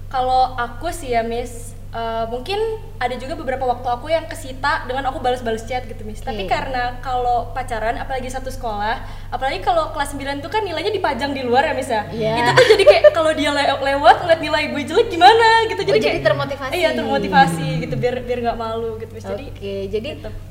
kalau 0.07 0.55
aku 0.55 0.87
sih 0.89 1.11
ya 1.11 1.21
Miss, 1.21 1.75
eh, 1.89 2.25
mungkin 2.27 2.59
ada 2.97 3.15
juga 3.15 3.33
beberapa 3.33 3.65
waktu 3.65 3.87
aku 3.87 4.07
yang 4.07 4.25
kesita 4.25 4.85
dengan 4.85 5.09
aku 5.09 5.17
balas-balas 5.17 5.65
chat 5.65 5.85
gitu 5.85 6.05
Miss. 6.05 6.21
Tapi 6.21 6.45
Oke. 6.45 6.51
karena 6.51 6.99
kalau 6.99 7.49
pacaran, 7.51 7.97
apalagi 7.97 8.29
satu 8.29 8.47
sekolah, 8.47 9.01
apalagi 9.29 9.59
kalau 9.59 9.89
kelas 9.89 10.13
9 10.13 10.39
tuh 10.39 10.51
kan 10.51 10.61
nilainya 10.61 10.91
dipajang 10.91 11.33
di 11.33 11.41
luar 11.41 11.65
ya 11.65 11.73
Miss 11.73 11.89
ya. 11.89 12.05
Iya. 12.09 12.35
Itu 12.39 12.51
tuh 12.53 12.65
jadi 12.77 12.83
kayak 12.85 13.03
kalau 13.09 13.31
dia 13.33 13.49
le- 13.49 13.81
lewat 13.81 14.15
ngeliat 14.21 14.41
nilai 14.41 14.63
gue 14.69 14.83
jelek 14.85 15.07
gimana 15.09 15.49
gitu. 15.65 15.81
Jadi 15.81 15.89
Oh, 15.89 15.95
jadi 15.97 16.05
kayak 16.05 16.25
termotivasi. 16.25 16.71
Iya, 16.75 16.89
termotivasi 16.93 17.67
gitu 17.87 17.95
biar 17.97 18.15
biar 18.21 18.39
nggak 18.45 18.57
malu 18.59 18.91
gitu. 19.01 19.13
Jadi 19.17 19.45
Oke, 19.49 19.75
jadi 19.89 20.09
sih 20.13 20.21
kalau 20.21 20.48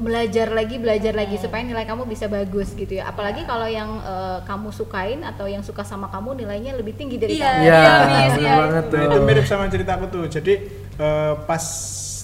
belajar 0.00 0.48
lagi 0.48 0.80
belajar 0.80 1.12
lagi 1.12 1.36
supaya 1.36 1.60
nilai 1.60 1.84
kamu 1.84 2.08
bisa 2.08 2.24
bagus 2.26 2.72
gitu 2.72 2.96
ya 2.98 3.12
apalagi 3.12 3.44
kalau 3.44 3.68
yang 3.68 4.00
eh, 4.00 4.38
kamu 4.48 4.72
sukain 4.72 5.20
atau 5.20 5.44
yang 5.44 5.60
suka 5.60 5.84
sama 5.84 6.08
kamu 6.08 6.40
nilainya 6.42 6.72
lebih 6.74 6.96
tinggi 6.96 7.20
dari 7.20 7.36
Iya, 7.36 7.52
kamu 7.52 7.60
Iya, 7.62 7.76
iya, 7.76 8.00
Miss, 8.08 8.32
bener 8.32 8.40
iya. 8.40 8.56
banget 8.56 8.84
tuh. 8.88 8.96
Nah, 8.96 9.06
itu 9.06 9.18
mirip 9.28 9.44
sama 9.44 9.64
cerita 9.68 9.92
aku 10.00 10.06
tuh. 10.08 10.24
Jadi 10.32 10.52
eh, 10.96 11.34
pas 11.44 11.64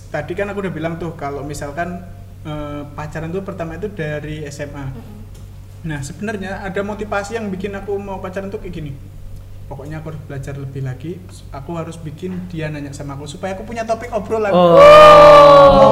tadi 0.08 0.32
kan 0.32 0.48
aku 0.48 0.58
udah 0.64 0.72
bilang 0.72 0.94
tuh 0.96 1.12
kalau 1.14 1.44
misalkan 1.44 2.00
eh, 2.42 2.82
pacaran 2.96 3.28
tuh 3.28 3.44
pertama 3.44 3.76
itu 3.76 3.92
dari 3.92 4.42
SMA. 4.48 4.84
Nah 5.86 6.00
sebenarnya 6.02 6.64
ada 6.66 6.80
motivasi 6.82 7.38
yang 7.38 7.46
bikin 7.52 7.76
aku 7.76 7.94
mau 8.00 8.18
pacaran 8.18 8.48
tuh 8.48 8.58
kayak 8.58 8.74
gini. 8.74 8.92
Pokoknya 9.66 9.98
aku 9.98 10.14
harus 10.14 10.22
belajar 10.22 10.54
lebih 10.54 10.78
lagi. 10.80 11.18
Aku 11.50 11.74
harus 11.74 11.98
bikin 11.98 12.46
dia 12.46 12.70
nanya 12.70 12.90
sama 12.90 13.14
aku 13.14 13.26
supaya 13.26 13.52
aku 13.52 13.62
punya 13.62 13.82
topik 13.82 14.08
obrolan. 14.08 14.54
Oh. 14.54 14.78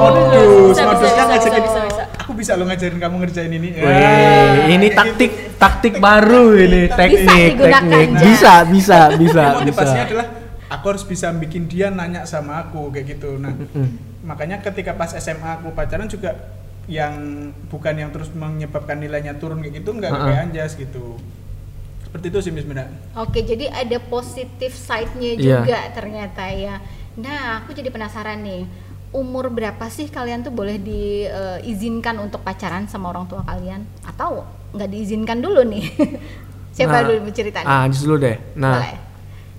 Modus, 0.01 0.31
Bisa, 0.71 0.81
bisa, 0.81 0.83
modusnya 0.87 1.11
bisa, 1.11 1.23
ngajakin. 1.27 1.61
bisa, 1.61 1.79
bisa. 1.83 2.03
Aku 2.17 2.31
bisa 2.31 2.51
lo 2.53 2.63
ngajarin 2.63 2.97
kamu 2.97 3.15
ngerjain 3.19 3.51
ini. 3.51 3.69
Wih, 3.73 3.83
Ah, 3.83 4.65
ini 4.65 4.87
kayak 4.87 4.95
taktik 4.95 5.31
gitu. 5.31 5.51
taktik 5.55 5.93
baru 5.97 6.55
ini 6.55 6.81
Bisa 6.85 6.95
teknik 6.95 7.51
digunakan, 7.51 7.83
teknik 7.83 8.09
Jan. 8.09 8.23
bisa 8.23 8.53
bisa 8.65 8.99
bisa 9.13 9.43
motivasinya 9.55 9.91
bisa. 9.97 10.07
adalah 10.07 10.27
aku 10.67 10.85
harus 10.87 11.03
bisa 11.03 11.27
bikin 11.31 11.63
dia 11.65 11.87
nanya 11.89 12.23
sama 12.23 12.59
aku 12.61 12.89
kayak 12.89 13.05
gitu 13.13 13.37
nah 13.37 13.53
makanya 14.21 14.57
ketika 14.59 14.91
pas 14.93 15.13
SMA 15.13 15.51
aku 15.53 15.71
pacaran 15.71 16.07
juga 16.07 16.33
yang 16.85 17.13
bukan 17.67 17.93
yang 17.95 18.09
terus 18.09 18.29
menyebabkan 18.31 18.97
nilainya 18.97 19.35
turun 19.35 19.59
kayak 19.59 19.79
gitu 19.79 19.89
nggak 19.91 20.11
kayak 20.11 20.39
anjas 20.43 20.73
gitu 20.75 21.17
seperti 22.15 22.31
itu 22.31 22.39
sih 22.47 22.51
Miss 22.55 22.63
Mira 22.63 22.87
Oke, 23.19 23.43
jadi 23.43 23.67
ada 23.67 23.99
positif 23.99 24.71
side-nya 24.71 25.35
Iya. 25.35 25.59
juga 25.67 25.79
ternyata 25.91 26.47
ya. 26.47 26.79
Nah, 27.19 27.59
aku 27.59 27.75
jadi 27.75 27.91
penasaran 27.91 28.39
nih. 28.39 28.63
Umur 29.11 29.51
berapa 29.51 29.83
sih 29.91 30.07
kalian 30.07 30.39
tuh 30.39 30.55
boleh 30.55 30.79
diizinkan 30.79 32.15
untuk 32.23 32.39
pacaran 32.39 32.87
sama 32.87 33.11
orang 33.11 33.27
tua 33.27 33.43
kalian? 33.43 33.83
Atau 34.07 34.47
nggak 34.71 34.87
diizinkan 34.87 35.43
dulu 35.43 35.59
nih? 35.67 35.91
Siapa 36.79 37.03
Nah, 37.03 37.03
dulu 37.03 37.19
bercerita 37.27 37.59
nih? 37.59 37.67
Ah, 37.67 37.83
Anjas 37.83 38.07
dulu 38.07 38.15
deh. 38.15 38.39
Nah, 38.55 38.79
Boleh. 38.79 38.95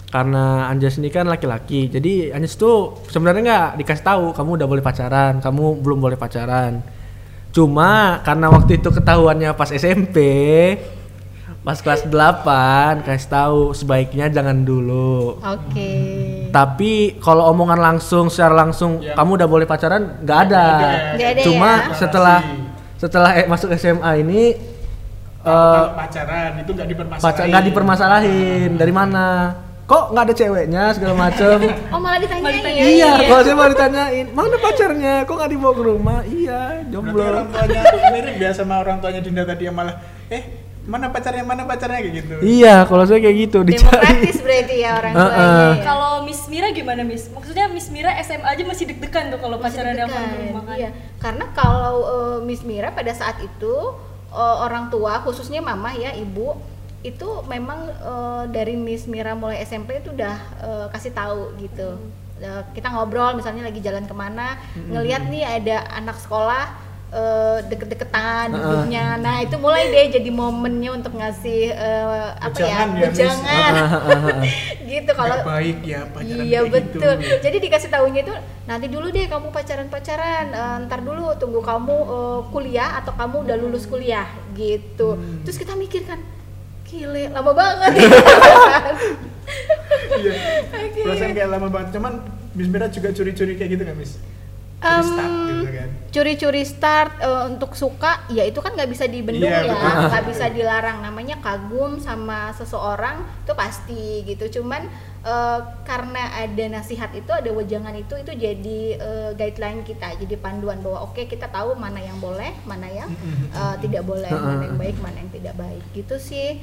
karena 0.08 0.44
Anjas 0.72 0.96
ini 0.96 1.12
kan 1.12 1.28
laki-laki, 1.28 1.92
jadi 1.92 2.32
Anjas 2.32 2.56
tuh 2.56 3.04
sebenarnya 3.12 3.44
nggak 3.44 3.68
dikasih 3.84 4.00
tahu 4.00 4.24
kamu 4.32 4.64
udah 4.64 4.68
boleh 4.68 4.80
pacaran, 4.80 5.44
kamu 5.44 5.64
belum 5.84 5.98
boleh 6.00 6.16
pacaran. 6.16 6.80
Cuma 7.52 8.20
karena 8.24 8.48
waktu 8.48 8.80
itu 8.80 8.88
ketahuannya 8.88 9.52
pas 9.52 9.68
SMP, 9.72 10.16
pas 11.66 11.74
kelas 11.76 12.06
8 12.06 13.02
kasih 13.02 13.26
tahu 13.26 13.74
sebaiknya 13.74 14.30
jangan 14.30 14.62
dulu. 14.62 15.42
Oke. 15.42 15.90
Tapi 16.48 17.18
kalau 17.18 17.50
omongan 17.50 17.82
langsung 17.82 18.30
secara 18.30 18.54
langsung 18.56 19.02
Ya. 19.02 19.18
kamu 19.18 19.34
udah 19.34 19.48
boleh 19.50 19.66
pacaran 19.66 20.22
nggak 20.22 20.38
ada. 20.46 20.66
Nggak 21.18 21.30
ada 21.34 21.40
Cuma 21.42 21.70
ya? 21.82 21.94
setelah 21.98 22.38
setelah 22.94 23.30
eh, 23.34 23.44
masuk 23.44 23.74
SMA 23.74 24.10
ini 24.16 24.42
eh 25.42 25.74
kalau 25.74 25.90
pacaran 25.92 26.50
itu 26.56 26.70
nggak 26.70 26.88
dipermasalahin 26.88 27.26
pacar 27.26 27.44
nggak 27.44 27.64
dipermasalahin 27.66 28.70
dari 28.78 28.92
mana? 28.94 29.26
Kok 29.86 30.04
nggak 30.10 30.22
ada 30.22 30.34
ceweknya 30.34 30.82
segala 30.94 31.14
macem? 31.16 31.58
Oh, 31.94 31.98
malah 31.98 32.18
ditanyain. 32.18 32.42
Malah 32.42 32.54
ya? 32.54 32.62
ditanyain. 32.62 32.86
iya, 32.88 33.12
kalau 33.22 33.42
saya 33.42 33.54
mau 33.54 33.66
ditanyain 33.66 34.26
mana 34.30 34.56
pacarnya? 34.56 35.14
Kok 35.22 35.34
nggak 35.34 35.50
dibawa 35.50 35.72
ke 35.74 35.82
rumah? 35.82 36.18
Iya, 36.22 36.60
Berarti 36.80 36.90
jomblo. 36.90 37.22
orang 37.24 37.46
tuanya 37.50 37.80
mirip 38.14 38.36
ya 38.38 38.50
sama 38.50 38.74
orang 38.78 39.02
tuanya 39.02 39.18
Dinda 39.18 39.42
tadi 39.42 39.62
yang 39.66 39.74
malah 39.74 39.98
eh 40.26 40.42
mana 40.86 41.10
pacarnya 41.10 41.42
mana 41.42 41.66
pacarnya 41.66 41.98
kayak 41.98 42.14
gitu 42.22 42.34
Iya, 42.40 42.86
kalau 42.86 43.02
saya 43.02 43.18
kayak 43.18 43.36
gitu 43.42 43.58
dicari. 43.66 43.82
Demokratis 43.90 44.38
berarti 44.38 44.76
ya 44.78 44.90
orang 44.94 45.12
Heeh. 45.12 45.26
tuanya. 45.34 45.66
ya? 45.74 45.82
Kalau 45.82 46.12
Miss 46.22 46.42
Mira 46.46 46.68
gimana 46.70 47.02
Miss? 47.02 47.24
Maksudnya 47.28 47.66
Miss 47.66 47.88
Mira 47.90 48.10
SMA 48.22 48.46
aja 48.46 48.62
masih 48.62 48.84
deg-degan 48.86 49.34
tuh 49.34 49.42
kalau 49.42 49.58
pacaran 49.58 49.92
di 49.92 50.02
rumah 50.46 50.62
kan? 50.62 50.76
Iya, 50.78 50.90
karena 51.18 51.44
kalau 51.52 51.94
eh, 52.06 52.38
Miss 52.46 52.62
Mira 52.62 52.94
pada 52.94 53.10
saat 53.10 53.42
itu 53.42 53.74
eh, 54.30 54.56
orang 54.62 54.86
tua 54.88 55.20
khususnya 55.20 55.58
mama 55.58 55.90
ya 55.90 56.14
ibu 56.14 56.54
itu 57.02 57.28
memang 57.46 57.90
eh, 57.90 58.44
dari 58.50 58.78
Miss 58.78 59.10
Mira 59.10 59.34
mulai 59.34 59.62
SMP 59.62 59.98
itu 59.98 60.14
udah 60.14 60.34
eh, 60.62 60.86
kasih 60.94 61.10
tahu 61.10 61.50
gitu. 61.58 61.98
Eh, 62.36 62.62
kita 62.76 62.92
ngobrol 62.92 63.34
misalnya 63.34 63.64
lagi 63.64 63.80
jalan 63.80 64.04
ke 64.04 64.12
mana, 64.12 64.54
ngelihat 64.76 65.26
nih 65.26 65.42
ada 65.42 65.88
anak 65.90 66.14
sekolah 66.20 66.85
eh, 67.16 67.58
deket-deketan 67.64 68.48
Heeh. 68.48 68.60
duduknya. 68.60 69.16
Nah 69.16 69.40
itu 69.40 69.56
mulai 69.56 69.88
deh 69.88 70.12
jadi 70.12 70.28
momennya 70.28 70.90
untuk 70.92 71.12
ngasih 71.12 71.72
eh, 71.72 72.28
apa 72.36 72.52
ya 72.54 72.84
Wejangan 72.84 72.88
ya, 72.92 73.02
wejangan. 73.08 73.72
Heeh, 73.74 74.36
gitu 74.92 75.10
kalau 75.12 75.36
baik 75.42 75.78
ya 75.82 76.00
pacaran 76.06 76.44
iya 76.44 76.60
kayak 76.60 76.72
betul 76.72 77.12
gitu. 77.16 77.34
jadi 77.42 77.56
dikasih 77.58 77.90
tahunya 77.90 78.20
itu 78.22 78.34
nanti 78.64 78.86
dulu 78.86 79.06
deh 79.08 79.26
kamu 79.26 79.50
pacaran 79.50 79.88
pacaran 79.88 80.46
ntar 80.84 81.02
dulu 81.02 81.34
tunggu 81.34 81.58
kamu 81.60 81.96
eh, 82.06 82.40
kuliah 82.50 83.00
atau 83.00 83.12
kamu 83.12 83.36
udah 83.42 83.56
lulus 83.56 83.84
kuliah 83.84 84.28
gitu 84.52 85.16
Hmm. 85.16 85.42
terus 85.42 85.56
kita 85.56 85.74
mikir 85.74 86.02
kan 86.02 86.20
gile 86.84 87.28
lama 87.28 87.50
banget 87.50 87.92
iya 90.20 90.32
perasaan 91.02 91.32
kayak 91.32 91.50
lama 91.50 91.68
banget 91.68 91.88
cuman 91.94 92.12
Miss 92.54 92.68
Mira 92.68 92.86
juga 92.88 93.10
curi-curi 93.10 93.54
kayak 93.54 93.70
gitu 93.72 93.82
nggak 93.84 93.96
Miss 93.96 94.12
start 94.78 95.45
gitu. 95.68 95.78
kan. 95.82 95.88
curi-curi 96.14 96.62
start 96.64 97.12
eh, 97.20 97.42
untuk 97.50 97.74
suka 97.76 98.24
ya 98.32 98.46
itu 98.46 98.58
kan 98.62 98.72
nggak 98.72 98.90
bisa 98.90 99.04
dibendung 99.10 99.50
Iya, 99.50 99.68
ya. 99.68 99.74
nggak 100.10 100.24
bisa 100.30 100.46
dilarang. 100.48 101.04
Namanya 101.04 101.36
kagum 101.42 101.98
sama 102.00 102.54
seseorang 102.56 103.20
itu 103.44 103.52
pasti 103.52 104.24
gitu. 104.24 104.60
Cuman 104.60 104.88
eh, 105.26 105.60
karena 105.84 106.22
ada 106.40 106.64
nasihat 106.72 107.12
itu 107.12 107.28
ada 107.30 107.50
wejangan 107.52 107.94
itu 107.94 108.14
itu 108.16 108.32
jadi 108.32 108.80
eh, 108.96 109.30
guideline 109.36 109.82
kita. 109.84 110.16
Jadi 110.16 110.34
panduan 110.40 110.80
bahwa 110.80 111.10
oke 111.10 111.26
kita 111.28 111.50
tahu 111.50 111.76
mana 111.76 112.00
yang 112.00 112.16
boleh 112.18 112.54
mana 112.64 112.88
yang 112.88 113.10
eh, 113.52 113.76
tidak 113.82 114.06
boleh 114.06 114.30
mana 114.30 114.72
yang 114.72 114.78
baik 114.80 114.96
mana 115.02 115.16
yang 115.20 115.32
tidak 115.34 115.54
baik. 115.58 115.82
Gitu 115.92 116.16
sih. 116.16 116.62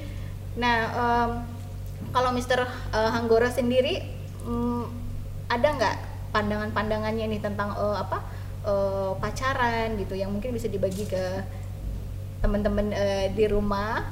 Nah 0.57 0.77
em, 0.93 1.29
kalau 2.13 2.29
Mister 2.33 2.61
eh, 2.93 3.09
Hanggora 3.13 3.49
sendiri 3.49 4.01
mm, 4.45 4.83
ada 5.49 5.67
nggak 5.77 5.95
pandangan-pandangannya 6.33 7.25
nih 7.29 7.41
tentang 7.41 7.73
eh, 7.77 7.97
apa 8.01 8.25
eh, 8.63 9.12
pacaran 9.19 9.95
gitu 9.99 10.15
yang 10.15 10.32
mungkin 10.32 10.56
bisa 10.56 10.67
dibagi 10.71 11.06
ke 11.08 11.23
teman-teman 12.43 12.91
eh, 12.91 13.28
di 13.32 13.45
rumah. 13.47 14.04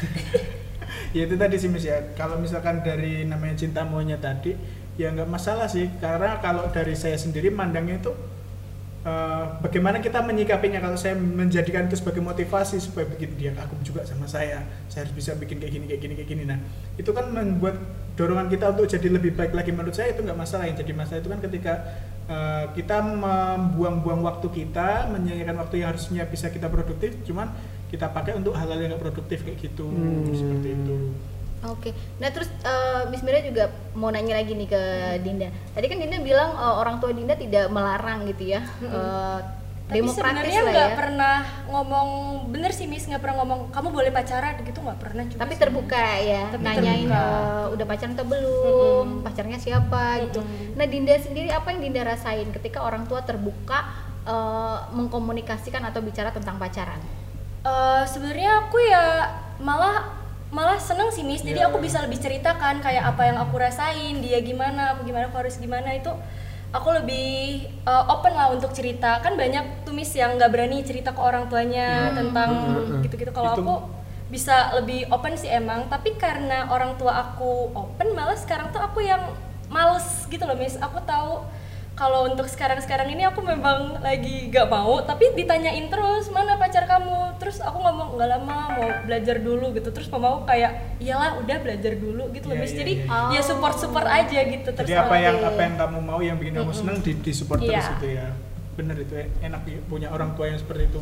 Ya 1.10 1.26
itu 1.26 1.34
tadi 1.34 1.58
sih 1.58 1.66
Miss 1.66 1.86
ya. 1.86 2.14
Kalau 2.14 2.38
misalkan 2.38 2.86
dari 2.86 3.26
namanya 3.26 3.58
cinta 3.58 3.82
monyet 3.82 4.22
tadi 4.22 4.54
ya 4.94 5.10
nggak 5.10 5.26
masalah 5.26 5.66
sih. 5.66 5.90
Karena 5.98 6.38
kalau 6.38 6.70
dari 6.70 6.94
saya 6.94 7.18
sendiri 7.18 7.50
mandangnya 7.50 7.98
itu 7.98 8.14
eh, 9.06 9.44
bagaimana 9.64 9.98
kita 9.98 10.20
menyikapinya 10.20 10.80
kalau 10.80 10.96
saya 10.96 11.16
menjadikan 11.16 11.88
itu 11.88 11.96
sebagai 11.96 12.20
motivasi 12.20 12.80
supaya 12.80 13.08
bikin 13.08 13.36
dia 13.36 13.52
kagum 13.56 13.80
juga 13.80 14.04
sama 14.04 14.28
saya? 14.28 14.64
Saya 14.92 15.06
harus 15.06 15.14
bisa 15.16 15.36
bikin 15.36 15.60
kayak 15.60 15.72
gini 15.76 15.84
kayak 15.88 16.00
gini 16.00 16.14
kayak 16.16 16.28
gini. 16.28 16.42
Nah 16.48 16.58
itu 16.96 17.10
kan 17.10 17.28
membuat 17.32 17.80
dorongan 18.14 18.52
kita 18.52 18.76
untuk 18.76 18.86
jadi 18.88 19.08
lebih 19.08 19.32
baik 19.36 19.56
lagi. 19.56 19.70
Menurut 19.72 19.96
saya 19.96 20.12
itu 20.12 20.20
nggak 20.20 20.38
masalah. 20.38 20.64
Yang 20.68 20.84
jadi 20.84 20.92
masalah 20.92 21.18
itu 21.20 21.30
kan 21.30 21.40
ketika 21.40 21.72
eh, 22.28 22.64
kita 22.76 22.96
membuang-buang 23.00 24.20
waktu 24.24 24.46
kita 24.52 25.08
menyanyikan 25.08 25.56
waktu 25.56 25.80
yang 25.80 25.96
harusnya 25.96 26.28
bisa 26.28 26.52
kita 26.52 26.68
produktif 26.68 27.16
cuman 27.24 27.48
kita 27.90 28.06
pakai 28.12 28.38
untuk 28.38 28.54
hal-hal 28.54 28.78
yang 28.78 28.94
nggak 28.94 29.02
produktif 29.02 29.42
kayak 29.42 29.58
gitu. 29.58 29.88
Seperti 30.30 30.68
itu 30.76 30.96
Oke, 31.60 31.92
nah 32.16 32.32
terus 32.32 32.48
eh, 32.60 33.04
Miss 33.08 33.20
Mira 33.20 33.36
juga 33.38 33.68
mau 33.92 34.08
nanya 34.08 34.40
lagi 34.40 34.56
nih 34.56 34.64
ke 34.64 34.82
Dinda. 35.20 35.52
Tadi 35.70 35.86
kan 35.86 36.00
Dinda 36.00 36.16
bilang 36.18 36.56
eh, 36.56 36.74
orang 36.74 36.96
tua 36.96 37.12
Dinda 37.12 37.36
tidak 37.36 37.68
melarang 37.68 38.24
gitu 38.26 38.48
ya, 38.48 38.64
eh, 38.80 39.38
Tapi 39.84 40.00
demokratis 40.00 40.16
sebenarnya 40.16 40.60
lah 40.62 40.72
nggak 40.72 40.88
ya. 40.88 40.96
pernah 40.96 41.36
ngomong 41.66 42.08
bener 42.48 42.70
sih 42.70 42.86
Miss 42.86 43.04
nggak 43.04 43.20
pernah 43.20 43.42
ngomong 43.42 43.60
kamu 43.70 43.88
boleh 43.90 44.08
pacaran 44.08 44.56
gitu 44.56 44.78
nggak 44.80 45.00
pernah 45.02 45.22
juga 45.26 45.40
Tapi 45.42 45.52
sih. 45.52 45.60
terbuka 45.60 46.04
ya, 46.16 46.42
Tapi 46.48 46.62
nanyain 46.64 47.08
terbuka. 47.10 47.28
eh, 47.28 47.64
udah 47.76 47.84
pacaran 47.84 48.12
atau 48.14 48.26
belum, 48.26 49.06
pacarnya 49.20 49.58
siapa 49.58 50.04
gitu. 50.24 50.40
Nah 50.78 50.86
Dinda 50.88 51.12
sendiri 51.18 51.52
apa 51.52 51.74
yang 51.74 51.84
Dinda 51.84 52.02
rasain 52.06 52.48
ketika 52.50 52.80
orang 52.80 53.04
tua 53.04 53.20
terbuka 53.20 53.84
eh, 54.24 54.78
mengkomunikasikan 54.96 55.84
atau 55.84 56.00
bicara 56.00 56.32
tentang 56.32 56.56
pacaran? 56.56 57.04
Eh, 57.60 58.02
sebenarnya 58.08 58.64
aku 58.64 58.80
ya 58.80 59.28
malah 59.60 60.19
malah 60.50 60.78
seneng 60.78 61.14
sih 61.14 61.22
Miss. 61.22 61.42
Jadi 61.42 61.62
Iya. 61.62 61.70
aku 61.70 61.78
bisa 61.78 62.02
lebih 62.02 62.18
ceritakan 62.18 62.82
kayak 62.82 63.06
apa 63.06 63.22
yang 63.26 63.38
aku 63.38 63.54
rasain, 63.54 64.18
dia 64.18 64.42
gimana, 64.42 64.98
aku 64.98 65.06
gimana, 65.06 65.30
aku 65.30 65.38
harus 65.46 65.56
gimana 65.56 65.94
itu 65.94 66.10
aku 66.70 66.88
lebih 67.02 67.66
eh, 67.82 68.04
open 68.06 68.34
lah 68.34 68.50
untuk 68.50 68.70
cerita. 68.70 69.18
Kan 69.22 69.34
banyak 69.34 69.86
tuh 69.86 69.94
Miss 69.94 70.10
yang 70.14 70.34
nggak 70.38 70.50
berani 70.50 70.82
cerita 70.82 71.10
ke 71.10 71.20
orang 71.22 71.46
tuanya 71.46 72.10
tentang 72.12 72.50
gitu-gitu. 73.02 73.30
Kalau 73.30 73.54
aku 73.54 73.74
bisa 74.30 74.70
lebih 74.78 75.10
open 75.10 75.34
sih 75.34 75.50
emang, 75.50 75.90
tapi 75.90 76.14
karena 76.14 76.70
orang 76.70 76.94
tua 76.94 77.30
aku 77.30 77.74
open 77.74 78.14
malah 78.14 78.38
sekarang 78.38 78.70
tuh 78.70 78.78
aku 78.78 79.02
yang 79.02 79.22
males 79.66 80.26
gitu 80.26 80.46
loh 80.46 80.54
Miss. 80.54 80.78
Aku 80.78 80.98
tahu 81.02 81.42
kalau 82.00 82.24
untuk 82.24 82.48
sekarang-sekarang 82.48 83.12
ini 83.12 83.28
aku 83.28 83.44
memang 83.44 84.00
lagi 84.00 84.48
gak 84.48 84.72
mau 84.72 85.04
tapi 85.04 85.36
ditanyain 85.36 85.84
terus 85.92 86.32
mana 86.32 86.56
pacar 86.56 86.88
kamu 86.88 87.36
terus 87.36 87.60
aku 87.60 87.76
ngomong 87.76 88.16
nggak 88.16 88.28
lama 88.40 88.56
mau 88.72 88.88
belajar 89.04 89.36
dulu 89.36 89.76
gitu 89.76 89.92
terus 89.92 90.08
aku 90.08 90.48
kayak 90.48 90.96
iyalah 90.96 91.36
udah 91.36 91.56
belajar 91.60 91.92
dulu 92.00 92.32
gitu 92.32 92.48
Iya, 92.48 92.56
Miss 92.56 92.72
iya, 92.72 92.78
jadi 92.80 92.92
iya. 93.04 93.36
ya 93.36 93.40
support 93.44 93.76
support 93.76 94.08
aja 94.08 94.38
gitu 94.48 94.68
terus 94.72 94.88
Jadi 94.88 94.96
apa 94.96 95.16
yang 95.20 95.36
apa 95.44 95.60
yang 95.60 95.74
kamu 95.76 95.98
mau 96.00 96.20
yang 96.24 96.36
bikin 96.40 96.56
kamu 96.56 96.72
senang 96.72 96.96
di, 97.04 97.12
di 97.20 97.32
support 97.36 97.60
terus 97.60 97.84
Iya. 97.84 97.92
itu 98.00 98.06
ya. 98.16 98.26
Bener 98.80 98.96
itu 98.96 99.12
ya, 99.12 99.26
enak 99.44 99.62
ya, 99.68 99.80
punya 99.84 100.08
orang 100.08 100.32
tua 100.32 100.48
yang 100.48 100.56
seperti 100.56 100.88
itu. 100.88 101.00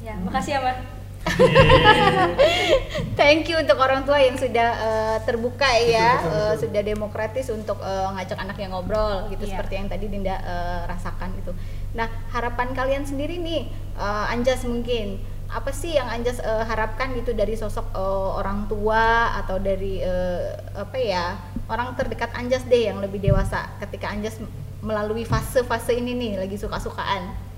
ya 0.00 0.16
makasih 0.16 0.56
ya 0.56 0.60
ma 0.64 0.72
Thank 3.20 3.52
you 3.52 3.60
untuk 3.60 3.76
orang 3.76 4.02
tua 4.08 4.16
yang 4.20 4.36
sudah 4.36 4.68
eh, 4.74 5.18
terbuka 5.28 5.68
ya, 5.84 6.10
eh, 6.24 6.54
sudah 6.56 6.80
demokratis 6.80 7.52
untuk 7.52 7.78
eh, 7.80 8.08
ngajak 8.16 8.38
anaknya 8.40 8.72
ngobrol 8.72 9.28
gitu 9.28 9.44
Iya. 9.44 9.60
seperti 9.60 9.74
yang 9.76 9.88
tadi 9.88 10.06
Dinda 10.08 10.36
eh, 10.40 10.80
rasakan 10.88 11.36
gitu. 11.42 11.52
Nah 11.92 12.08
harapan 12.32 12.72
kalian 12.72 13.04
sendiri 13.04 13.36
nih, 13.38 13.68
eh, 13.96 14.32
Anjas 14.32 14.64
mungkin 14.64 15.20
apa 15.50 15.74
sih 15.74 15.98
yang 15.98 16.06
Anjas 16.06 16.38
eh, 16.38 16.64
harapkan 16.64 17.10
gitu 17.12 17.34
dari 17.34 17.58
sosok 17.58 17.90
eh, 17.92 18.28
orang 18.40 18.70
tua 18.70 19.34
atau 19.44 19.58
dari 19.58 19.98
eh, 20.00 20.54
apa 20.72 20.96
ya 20.96 21.36
orang 21.68 21.92
terdekat 21.98 22.32
Anjas 22.32 22.64
deh 22.64 22.88
yang 22.88 23.02
lebih 23.02 23.20
dewasa 23.20 23.68
ketika 23.82 24.08
Anjas 24.08 24.38
melalui 24.80 25.28
fase-fase 25.28 25.92
ini 25.92 26.16
nih 26.16 26.32
lagi 26.40 26.56
suka-sukaan. 26.56 27.49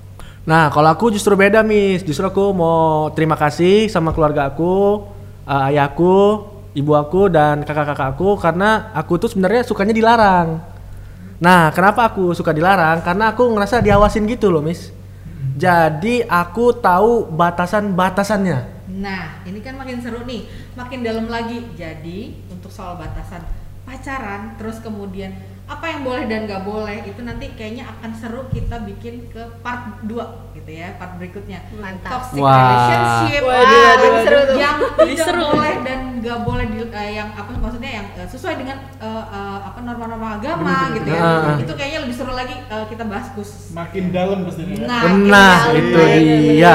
Nah, 0.43 0.75
kalau 0.75 0.91
aku 0.91 1.15
justru 1.15 1.39
beda, 1.39 1.63
Miss. 1.63 2.03
Justru 2.03 2.27
aku 2.27 2.51
mau 2.51 3.11
terima 3.15 3.39
kasih 3.39 3.87
sama 3.87 4.11
keluarga 4.11 4.51
aku, 4.51 5.07
eh, 5.47 5.69
ayahku, 5.71 6.51
ibu 6.75 6.93
aku 6.99 7.31
dan 7.31 7.63
kakak-kakakku 7.63 8.41
karena 8.43 8.91
aku 8.91 9.23
tuh 9.23 9.31
sebenarnya 9.31 9.63
sukanya 9.63 9.95
dilarang. 9.95 10.59
Nah, 11.43 11.71
kenapa 11.75 12.11
aku 12.11 12.35
suka 12.35 12.51
dilarang? 12.51 13.03
Karena 13.03 13.35
aku 13.35 13.47
ngerasa 13.55 13.83
diawasin 13.83 14.27
gitu 14.31 14.51
loh, 14.51 14.63
Miss. 14.63 14.91
Jadi 15.59 16.27
aku 16.27 16.75
tahu 16.75 17.31
batasan-batasannya. 17.31 18.59
Nah, 18.99 19.43
ini 19.47 19.59
kan 19.63 19.79
makin 19.79 19.99
seru 20.03 20.23
nih, 20.27 20.47
makin 20.75 21.03
dalam 21.07 21.27
lagi. 21.31 21.71
Jadi, 21.75 22.47
untuk 22.51 22.71
soal 22.71 22.99
batasan 22.99 23.43
pacaran, 23.83 24.55
terus 24.59 24.79
kemudian 24.79 25.35
apa 25.63 25.85
yang 25.89 26.03
boleh 26.03 26.25
dan 26.27 26.45
nggak 26.45 26.63
boleh, 26.63 27.01
itu 27.03 27.21
nanti 27.23 27.47
kayaknya 27.55 27.89
akan 27.89 28.11
seru 28.13 28.45
kita 28.49 28.83
bikin 28.83 29.27
ke 29.27 29.41
part 29.61 30.03
2 30.05 30.11
gitu 30.53 30.71
ya, 30.71 30.95
part 30.95 31.17
berikutnya. 31.17 31.65
Mantap. 31.75 32.23
Toxic 32.29 32.39
Wah. 32.39 32.55
relationship, 32.61 33.41
Waduh, 33.41 33.63
ah, 33.63 33.83
waduh, 33.89 34.13
seru 34.21 34.41
tuh. 34.45 34.57
yang 34.59 34.77
tidak 35.01 35.27
seru. 35.27 35.43
boleh 35.49 35.75
dan 35.81 35.99
nggak 36.21 36.39
boleh 36.45 36.65
di, 36.67 36.79
eh, 36.85 37.11
yang 37.15 37.29
apa 37.33 37.51
maksudnya 37.57 37.91
yang 37.93 38.07
eh, 38.13 38.29
sesuai 38.29 38.55
dengan 38.59 38.77
eh, 39.01 39.25
eh, 39.25 39.59
apa 39.65 39.79
norma-norma 39.81 40.29
agama 40.37 40.77
gitu 40.93 41.09
ya. 41.09 41.21
Ah. 41.23 41.57
Itu 41.57 41.73
kayaknya 41.73 42.01
lebih 42.05 42.17
seru 42.17 42.33
lagi 42.33 42.57
eh, 42.59 42.85
kita 42.87 43.03
bahas 43.07 43.27
khusus. 43.33 43.73
Makin 43.73 44.13
dalam 44.13 44.45
pasti 44.45 44.63
ya. 44.69 44.85
Nah, 44.85 45.03
Nah, 45.09 45.59
itu 45.73 45.99
Iya. 45.99 46.37
dia. 46.39 46.75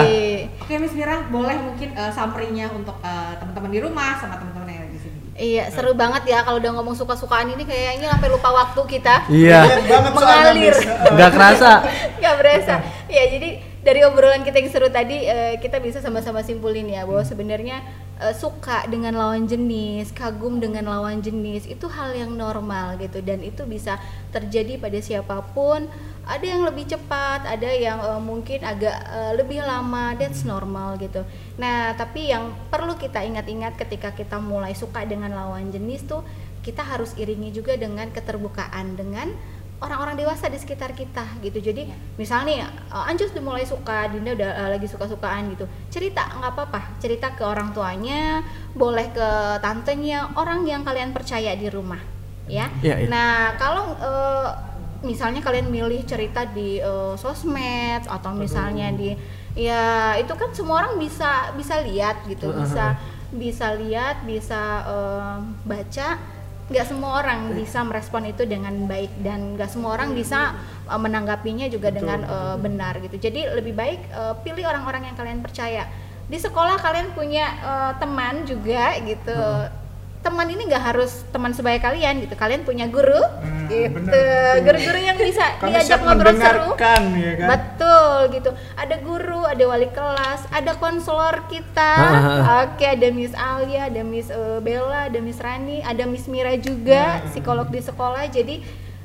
Oke 0.58 0.84
Miss 0.84 0.92
Mira, 0.92 1.24
boleh 1.32 1.56
mungkin 1.56 1.96
uh, 1.96 2.12
summary-nya 2.12 2.68
untuk 2.76 3.00
uh, 3.00 3.32
teman-teman 3.40 3.72
di 3.72 3.80
rumah 3.80 4.20
sama 4.20 4.36
teman-teman 4.36 4.68
yang 4.68 4.84
ada 4.84 4.92
di 4.92 5.00
sini. 5.00 5.20
Iya 5.38 5.70
seru 5.70 5.94
banget 5.94 6.26
ya 6.34 6.42
kalau 6.42 6.58
udah 6.58 6.72
ngomong 6.82 6.98
suka-sukaan 6.98 7.54
ini 7.54 7.62
kayaknya 7.62 8.10
sampai 8.10 8.30
lupa 8.34 8.50
waktu 8.50 8.82
kita. 8.98 9.30
Iya, 9.30 9.70
soalnya, 9.86 10.10
Mengalir. 10.18 10.76
Nggak 11.14 11.32
kerasa. 11.38 11.72
nggak 12.20 12.36
berasa 12.44 12.76
ya 13.08 13.24
jadi 13.30 13.50
dari 13.86 14.04
obrolan 14.04 14.44
kita 14.44 14.60
yang 14.60 14.68
seru 14.68 14.92
tadi 14.92 15.24
eh, 15.24 15.56
kita 15.64 15.80
bisa 15.80 16.04
sama-sama 16.04 16.44
simpulin 16.44 16.92
ya 16.92 17.08
bahwa 17.08 17.24
sebenarnya 17.24 17.80
eh, 18.20 18.36
suka 18.36 18.84
dengan 18.92 19.16
lawan 19.16 19.48
jenis 19.48 20.12
kagum 20.12 20.60
dengan 20.60 20.92
lawan 20.92 21.24
jenis 21.24 21.70
itu 21.70 21.88
hal 21.88 22.12
yang 22.12 22.36
normal 22.36 23.00
gitu 23.00 23.24
dan 23.24 23.40
itu 23.40 23.64
bisa 23.64 23.96
terjadi 24.36 24.76
pada 24.76 25.00
siapa 25.00 25.40
pun 25.56 25.88
ada 26.28 26.46
yang 26.46 26.62
lebih 26.68 26.86
cepat 26.86 27.48
ada 27.48 27.70
yang 27.72 27.98
eh, 28.04 28.22
mungkin 28.22 28.60
agak 28.62 28.96
eh, 29.08 29.34
lebih 29.40 29.64
lama 29.64 30.14
that's 30.20 30.44
normal 30.44 31.00
gitu. 31.00 31.24
Nah 31.58 31.96
tapi 31.96 32.30
yang 32.30 32.52
perlu 32.68 33.00
kita 33.00 33.24
ingat-ingat 33.24 33.80
ketika 33.80 34.12
kita 34.12 34.38
mulai 34.38 34.76
suka 34.76 35.08
dengan 35.08 35.32
lawan 35.34 35.72
jenis 35.72 36.06
tuh 36.06 36.22
kita 36.62 36.84
harus 36.84 37.16
iringi 37.16 37.56
juga 37.56 37.80
dengan 37.80 38.12
keterbukaan 38.12 39.00
dengan 39.00 39.32
orang-orang 39.78 40.18
dewasa 40.18 40.50
di 40.50 40.58
sekitar 40.58 40.98
kita 40.98 41.24
gitu. 41.46 41.62
Jadi 41.62 41.88
misalnya 42.18 42.68
uh, 42.90 43.08
Anjus 43.08 43.32
udah 43.32 43.46
mulai 43.46 43.64
suka 43.64 44.10
Dinda 44.10 44.34
udah 44.34 44.52
uh, 44.66 44.70
lagi 44.74 44.90
suka-sukaan 44.90 45.54
gitu. 45.54 45.70
Cerita 45.94 46.26
nggak 46.28 46.52
apa-apa. 46.54 46.82
Cerita 46.98 47.32
ke 47.38 47.46
orang 47.46 47.72
tuanya 47.72 48.42
boleh 48.74 49.08
ke 49.14 49.30
tantenya 49.62 50.34
orang 50.34 50.66
yang 50.66 50.82
kalian 50.82 51.14
percaya 51.14 51.54
di 51.54 51.70
rumah 51.70 52.02
ya. 52.48 52.72
Iya, 52.82 53.06
iya. 53.06 53.08
nah 53.12 53.54
kalau 53.60 53.94
uh, 54.00 54.50
misalnya 55.06 55.46
kalian 55.46 55.70
milih 55.70 56.02
cerita 56.10 56.48
di 56.50 56.82
uh, 56.82 57.14
sosmed 57.14 58.06
atau 58.10 58.34
misalnya 58.34 58.90
di 58.94 59.14
ya 59.58 60.14
itu 60.22 60.34
kan 60.34 60.54
semua 60.54 60.86
orang 60.86 61.02
bisa 61.02 61.54
bisa 61.58 61.82
lihat 61.82 62.26
gitu 62.30 62.54
bisa 62.54 62.98
bisa 63.34 63.76
lihat 63.76 64.24
bisa 64.24 64.62
uh, 64.88 65.38
baca. 65.68 66.38
Nggak 66.68 66.84
semua 66.84 67.24
orang 67.24 67.56
bisa 67.56 67.80
merespon 67.80 68.28
itu 68.28 68.44
dengan 68.44 68.76
baik 68.92 69.24
dan 69.24 69.56
nggak 69.56 69.72
semua 69.72 69.96
orang 69.96 70.12
bisa 70.12 70.52
uh, 70.92 71.00
menanggapinya 71.00 71.72
juga 71.72 71.96
dengan 71.96 72.28
uh, 72.28 72.56
benar 72.60 73.00
gitu. 73.00 73.16
Jadi 73.16 73.48
lebih 73.56 73.72
baik 73.72 74.12
uh, 74.12 74.36
pilih 74.44 74.68
orang-orang 74.68 75.08
yang 75.08 75.16
kalian 75.16 75.40
percaya. 75.40 75.88
Di 76.28 76.36
sekolah 76.36 76.76
kalian 76.84 77.16
punya 77.16 77.48
uh, 77.64 77.92
teman 78.04 78.44
juga 78.44 79.00
gitu 79.00 79.40
teman 80.28 80.44
ini 80.46 80.68
nggak 80.68 80.84
harus 80.86 81.24
teman 81.30 81.52
sebaya 81.52 81.80
kalian 81.80 82.20
gitu. 82.20 82.36
Kalian 82.36 82.62
punya 82.62 82.86
guru 82.86 83.16
Hmm, 83.16 83.68
gitu. 83.68 84.20
guru-guru 84.62 85.00
yang 85.00 85.16
bisa 85.18 85.56
Kami 85.58 85.72
diajak 85.72 86.00
ngobrol 86.02 86.36
seru. 86.36 86.68
ya 86.68 86.76
kan? 86.76 87.04
betul 87.48 88.12
gitu. 88.34 88.50
Ada 88.76 88.96
guru 89.00 89.42
ada 89.44 89.64
wali 89.64 89.88
kelas 89.90 90.44
ada 90.50 90.76
konselor 90.76 91.48
kita. 91.48 91.92
Oke 92.66 92.86
ada 92.86 93.08
Miss 93.10 93.32
Alia 93.34 93.88
ada 93.88 94.04
Miss 94.04 94.28
eh, 94.28 94.60
Bella 94.60 95.08
ada 95.08 95.20
Miss 95.20 95.40
Rani 95.40 95.80
ada 95.82 96.04
Miss 96.04 96.28
Mira 96.28 96.52
juga 96.56 97.18
Hmm. 97.18 97.28
psikolog 97.30 97.68
di 97.68 97.80
sekolah. 97.80 98.28
Jadi 98.28 98.60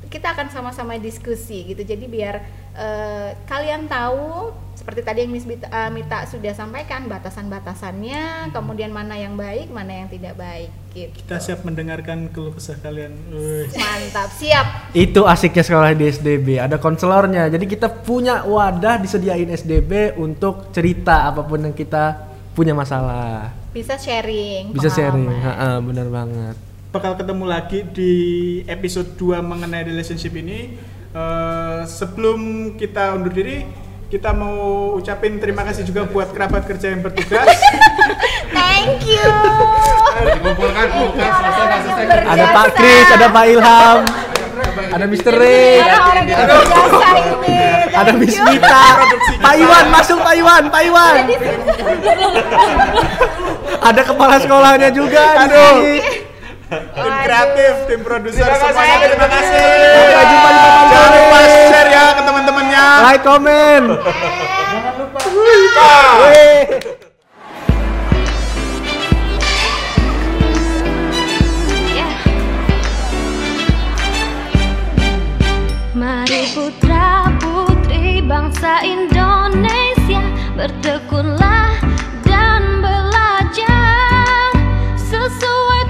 kita 0.08 0.30
akan 0.30 0.48
sama-sama 0.48 0.98
diskusi 0.98 1.64
gitu. 1.64 1.82
Jadi 1.82 2.04
biar 2.04 2.42
eh, 2.72 3.30
kalian 3.44 3.86
tahu 3.86 4.50
seperti 4.82 5.00
tadi 5.00 5.18
yang 5.22 5.30
Miss 5.30 5.46
Bita- 5.46 5.70
eh, 5.70 5.88
Mita 5.88 6.26
sudah 6.26 6.50
sampaikan 6.52 7.06
batasan-batasannya 7.06 8.50
kemudian 8.50 8.90
mana 8.90 9.14
yang 9.14 9.34
baik 9.34 9.70
mana 9.70 9.94
yang 9.94 10.08
tidak 10.08 10.34
baik 10.34 10.74
gitu 10.90 11.14
Kita 11.16 11.38
siap 11.38 11.62
mendengarkan 11.62 12.26
keluh 12.28 12.50
kesah 12.50 12.74
kalian. 12.76 13.14
Wih. 13.30 13.70
mantap 13.72 14.28
siap 14.28 14.90
Itu 14.92 15.24
asiknya 15.24 15.62
sekolah 15.62 15.94
di 15.94 16.04
SDB, 16.04 16.58
ada 16.58 16.76
konselornya. 16.76 17.46
Jadi 17.46 17.64
kita 17.64 17.88
punya 17.88 18.42
wadah 18.42 18.98
disediain 18.98 19.48
SDB 19.48 20.18
untuk 20.18 20.68
cerita 20.70 21.24
apa 21.24 21.40
pun 21.40 21.62
yang 21.62 21.72
kita 21.72 22.18
punya 22.50 22.74
masalah. 22.74 23.54
bisa 23.70 23.94
sharing 23.94 24.68
Bisa 24.68 24.90
sharing, 24.90 25.30
pengalaman. 25.30 25.46
Ha-ha, 25.48 25.80
bener 25.80 26.08
banget. 26.08 26.56
bakal 26.90 27.16
ketemu 27.16 27.44
lagi 27.46 27.78
di 27.88 28.12
episode 28.66 29.16
2 29.16 29.40
mengenai 29.40 29.86
relationship 29.86 30.34
ini. 30.34 30.76
Eh, 31.08 31.80
sebelum 31.86 32.40
kita 32.74 33.12
undur 33.12 33.30
diri, 33.30 33.64
kita 34.12 34.28
mau 34.36 34.92
ucapin 35.00 35.40
terima 35.40 35.64
kasih 35.64 35.88
juga 35.88 36.04
buat 36.04 36.36
kerabat 36.36 36.68
kerja 36.68 36.92
yang 36.92 37.00
bertugas. 37.00 37.48
thank 38.52 39.08
you 39.08 39.24
Dikumpulkan, 40.36 40.86
selesai. 41.16 42.04
Berjasa. 42.04 42.28
Ada 42.28 42.44
Pak 42.52 42.68
Kris, 42.76 43.08
ada 43.08 43.26
Pak 43.32 43.44
Ilham, 43.48 43.98
ada 44.92 45.04
Mr. 45.08 45.32
Ray, 45.32 45.80
ada 47.88 48.12
Miss. 48.20 48.36
Mita, 48.36 48.84
Pak 49.40 49.54
Iwan 49.56 49.84
masuk 49.88 50.20
Pak 50.20 50.34
Iwan, 50.36 50.62
Pak 50.68 50.82
Iwan. 50.84 51.14
ada 53.80 54.00
kepala 54.04 54.36
sekolahnya 54.44 54.92
juga 54.92 55.24
di 55.40 55.56
sini. 55.56 55.96
tim 56.72 57.14
kreatif, 57.24 57.74
tim 57.88 58.00
produser 58.04 58.48
semuanya 58.60 58.96
terima 59.08 59.28
kasih. 59.28 59.68
Jangan 60.92 61.10
lupa 61.16 61.38
share 61.48 61.88
ya 61.88 62.04
ke 62.12 62.22
teman-temannya. 62.28 62.41
Like, 62.82 63.22
komen. 63.22 63.94
Mari 75.94 76.42
putra 76.50 77.30
putri 77.38 78.18
bangsa 78.26 78.82
Indonesia 78.82 80.26
bertekunlah 80.58 81.78
dan 82.26 82.82
belajar 82.82 84.50
sesuai 84.98 85.81